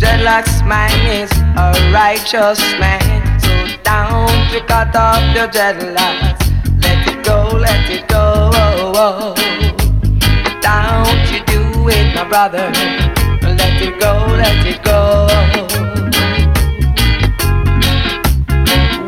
dreadlocks 0.03 0.67
man 0.67 0.91
is 1.07 1.31
a 1.57 1.71
righteous 1.95 2.59
man. 2.81 3.39
So 3.39 3.55
down 3.85 4.27
to 4.51 4.59
cut 4.67 4.97
off 4.97 5.23
your 5.37 5.47
dreadlocks. 5.47 6.43
Let 6.83 7.07
it 7.07 7.25
go, 7.25 7.57
let 7.57 7.89
it 7.89 8.09
go. 8.09 8.51
Oh, 8.53 8.93
oh. 8.97 9.35
Don't 10.61 11.25
you 11.31 11.41
do 11.47 11.89
it, 11.89 12.15
my 12.17 12.25
brother. 12.29 12.67
Let 13.43 13.81
it 13.81 14.01
go, 14.01 14.27
let 14.43 14.67
it 14.67 14.83
go. 14.83 15.29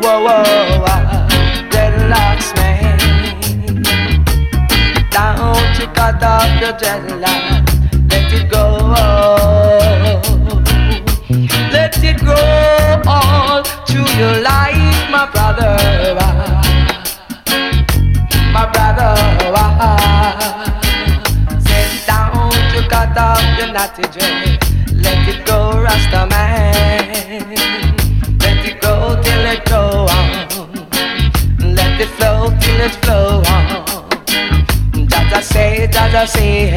Whoa, 0.01 0.23
whoa, 0.25 0.79
whoa. 0.85 1.27
dreadlocks 1.71 2.55
man. 2.55 2.97
Down 5.09 5.55
to 5.75 5.85
cut 5.93 6.23
off 6.23 6.61
your 6.61 6.71
dreadlocks. 6.79 7.64
It 12.07 12.19
go 12.23 12.35
all 13.07 13.63
through 13.87 14.09
your 14.21 14.41
life, 14.41 15.09
my 15.11 15.25
brother. 15.33 15.75
My 18.53 18.65
brother. 18.71 19.11
Sit 21.67 22.05
down 22.07 22.51
to 22.71 22.79
cut 22.89 23.17
off 23.17 23.43
your 23.57 23.71
natty 23.73 24.03
dread. 24.13 24.59
Let 24.93 25.27
it 25.27 25.45
go, 25.45 25.81
Rasta 25.81 26.27
man. 26.29 27.55
Let 28.39 28.65
it 28.65 28.81
go 28.81 29.19
till 29.23 29.45
it 29.53 29.65
go 29.65 30.07
on. 30.17 31.75
Let 31.75 31.99
it 31.99 32.09
flow 32.17 32.49
till 32.61 32.81
it 32.87 32.95
flow 33.03 33.43
on. 33.55 33.65
Jaja 35.09 35.41
say, 35.41 35.87
Jaja 35.91 36.27
say, 36.27 36.73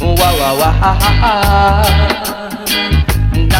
wah 0.00 0.32
wah 0.40 0.54
wah. 0.60 2.37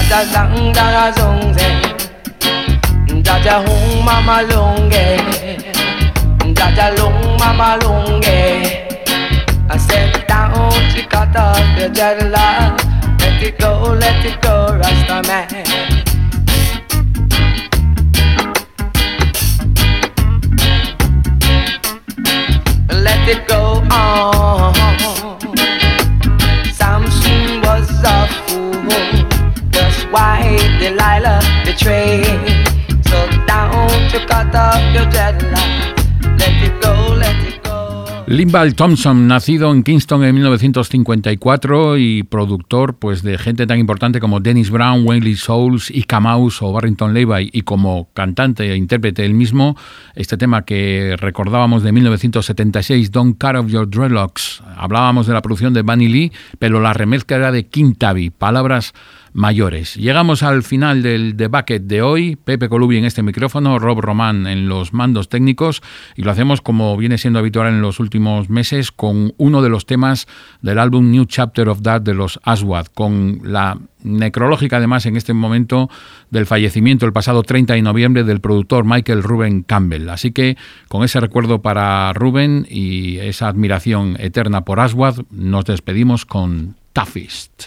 Dada 0.09 0.25
zang 0.33 0.73
dada 0.73 1.13
zongze 1.13 1.69
Dada 3.23 3.61
hong 3.61 4.05
mama 4.05 4.41
longe. 4.49 5.21
Dada 6.55 6.97
long 6.97 7.37
mama 7.37 7.77
longe. 7.83 8.41
I 9.69 9.77
said 9.77 10.27
down 10.27 10.73
to 10.95 11.03
cut 11.13 11.37
off 11.37 11.61
your 11.79 11.91
dreadlock 11.91 12.81
Let 13.21 13.43
it 13.43 13.59
go, 13.59 13.97
let 14.01 14.25
it 14.25 14.41
go, 14.41 14.79
Rasta 14.81 15.23
man. 15.29 15.49
Let 23.05 23.29
it 23.29 23.47
go 23.47 23.85
on 23.93 24.38
Limbal 38.29 38.75
Thompson, 38.75 39.27
nacido 39.27 39.73
en 39.73 39.83
Kingston 39.83 40.23
en 40.23 40.35
1954 40.35 41.97
y 41.97 42.25
productor 42.25 42.99
pues, 42.99 43.23
de 43.23 43.39
gente 43.39 43.67
tan 43.67 43.79
importante 43.79 44.21
como 44.21 44.41
Dennis 44.41 44.71
Brown, 44.71 45.07
Wayne 45.07 45.35
Souls, 45.35 45.91
Ika 45.91 46.21
Mouse 46.21 46.61
o 46.61 46.71
Barrington 46.71 47.15
Levy 47.15 47.49
y 47.53 47.63
como 47.63 48.11
cantante 48.13 48.71
e 48.71 48.77
intérprete 48.77 49.25
él 49.25 49.33
mismo, 49.33 49.77
este 50.15 50.37
tema 50.37 50.67
que 50.67 51.17
recordábamos 51.19 51.83
de 51.83 51.91
1976, 51.91 53.11
Don't 53.11 53.43
Cut 53.43 53.57
Off 53.57 53.71
Your 53.71 53.89
Dreadlocks. 53.89 54.63
Hablábamos 54.77 55.27
de 55.27 55.33
la 55.33 55.41
producción 55.41 55.73
de 55.73 55.81
Bunny 55.81 56.09
Lee, 56.09 56.33
pero 56.59 56.81
la 56.81 56.93
remezcla 56.93 57.39
era 57.39 57.51
de 57.51 57.67
King 57.67 57.95
Tabby, 57.97 58.29
palabras 58.29 58.93
mayores. 59.33 59.95
Llegamos 59.95 60.43
al 60.43 60.63
final 60.63 61.03
del 61.03 61.35
Bucket 61.35 61.83
de 61.83 62.03
hoy. 62.03 62.37
Pepe 62.37 62.69
Colubi 62.69 62.99
en 62.99 63.05
este 63.05 63.23
micrófono, 63.23 63.79
Rob 63.79 64.01
Román 64.01 64.47
en 64.47 64.69
los 64.69 64.93
mandos 64.93 65.29
técnicos 65.29 65.83
y 66.17 66.23
lo 66.23 66.31
hacemos 66.31 66.61
como 66.61 66.97
viene 66.97 67.19
siendo 67.19 67.39
habitual 67.39 67.69
en 67.69 67.81
los 67.81 68.01
últimos 68.01 68.51
meses 68.51 68.93
con 68.93 69.35
uno 69.37 69.63
de 69.63 69.69
los 69.69 69.87
temas 69.87 70.27
del 70.63 70.79
álbum 70.79 71.11
New 71.11 71.25
Chapter 71.25 71.69
of 71.69 71.83
That 71.83 72.03
de 72.03 72.15
los 72.15 72.41
Aswad, 72.43 72.87
con 72.87 73.41
la 73.45 73.79
necrológica 74.03 74.77
además 74.77 75.07
en 75.07 75.17
este 75.17 75.33
momento 75.33 75.91
del 76.31 76.47
fallecimiento 76.47 77.07
el 77.07 77.13
pasado 77.13 77.43
30 77.43 77.75
de 77.75 77.83
noviembre 77.83 78.25
del 78.25 78.41
productor 78.41 78.85
Michael 78.85 79.23
Ruben 79.23 79.63
Campbell. 79.63 80.09
Así 80.09 80.33
que 80.33 80.57
con 80.89 81.05
ese 81.05 81.21
recuerdo 81.21 81.63
para 81.63 82.13
Ruben 82.13 82.67
y 82.69 83.19
esa 83.19 83.49
admiración 83.49 84.17
eterna 84.19 84.65
por 84.65 84.81
Aswad, 84.81 85.17
nos 85.31 85.65
despedimos 85.65 86.25
con 86.25 86.77
Toughest. 86.93 87.65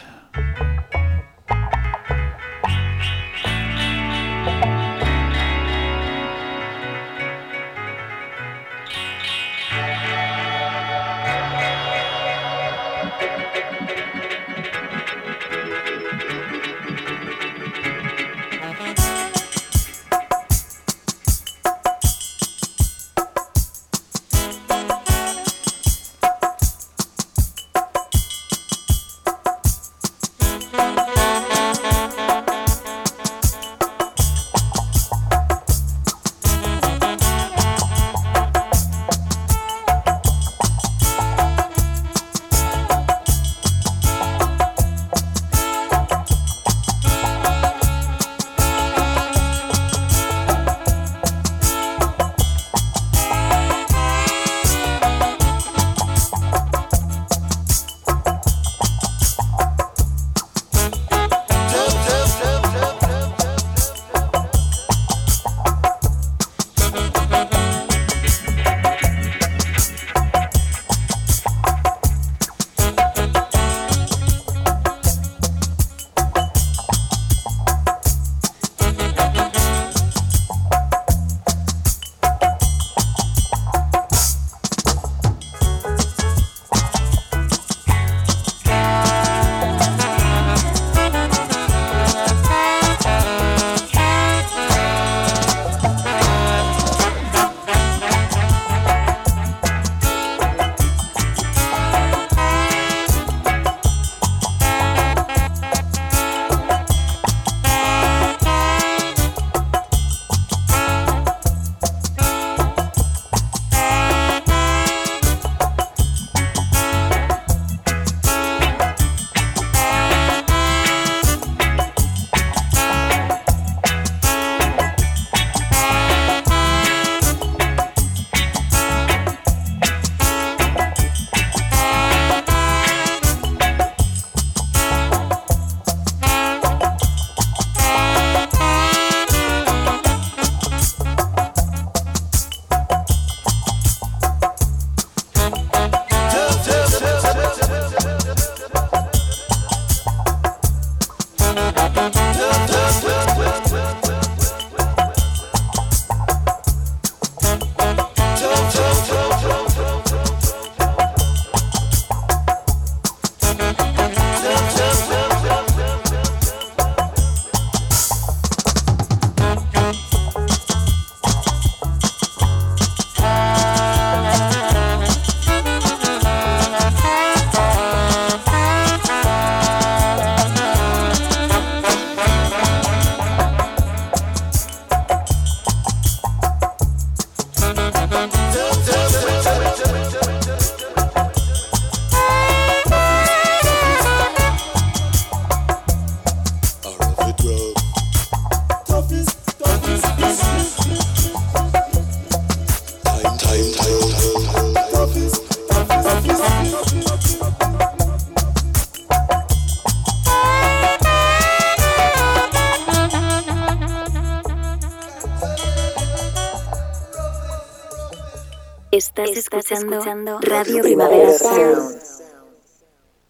Escuchando, 219.58 220.40
Radio 220.42 220.82
Primavera 220.82 221.34
Sound. 221.38 222.00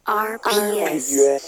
RPS. 0.06 1.41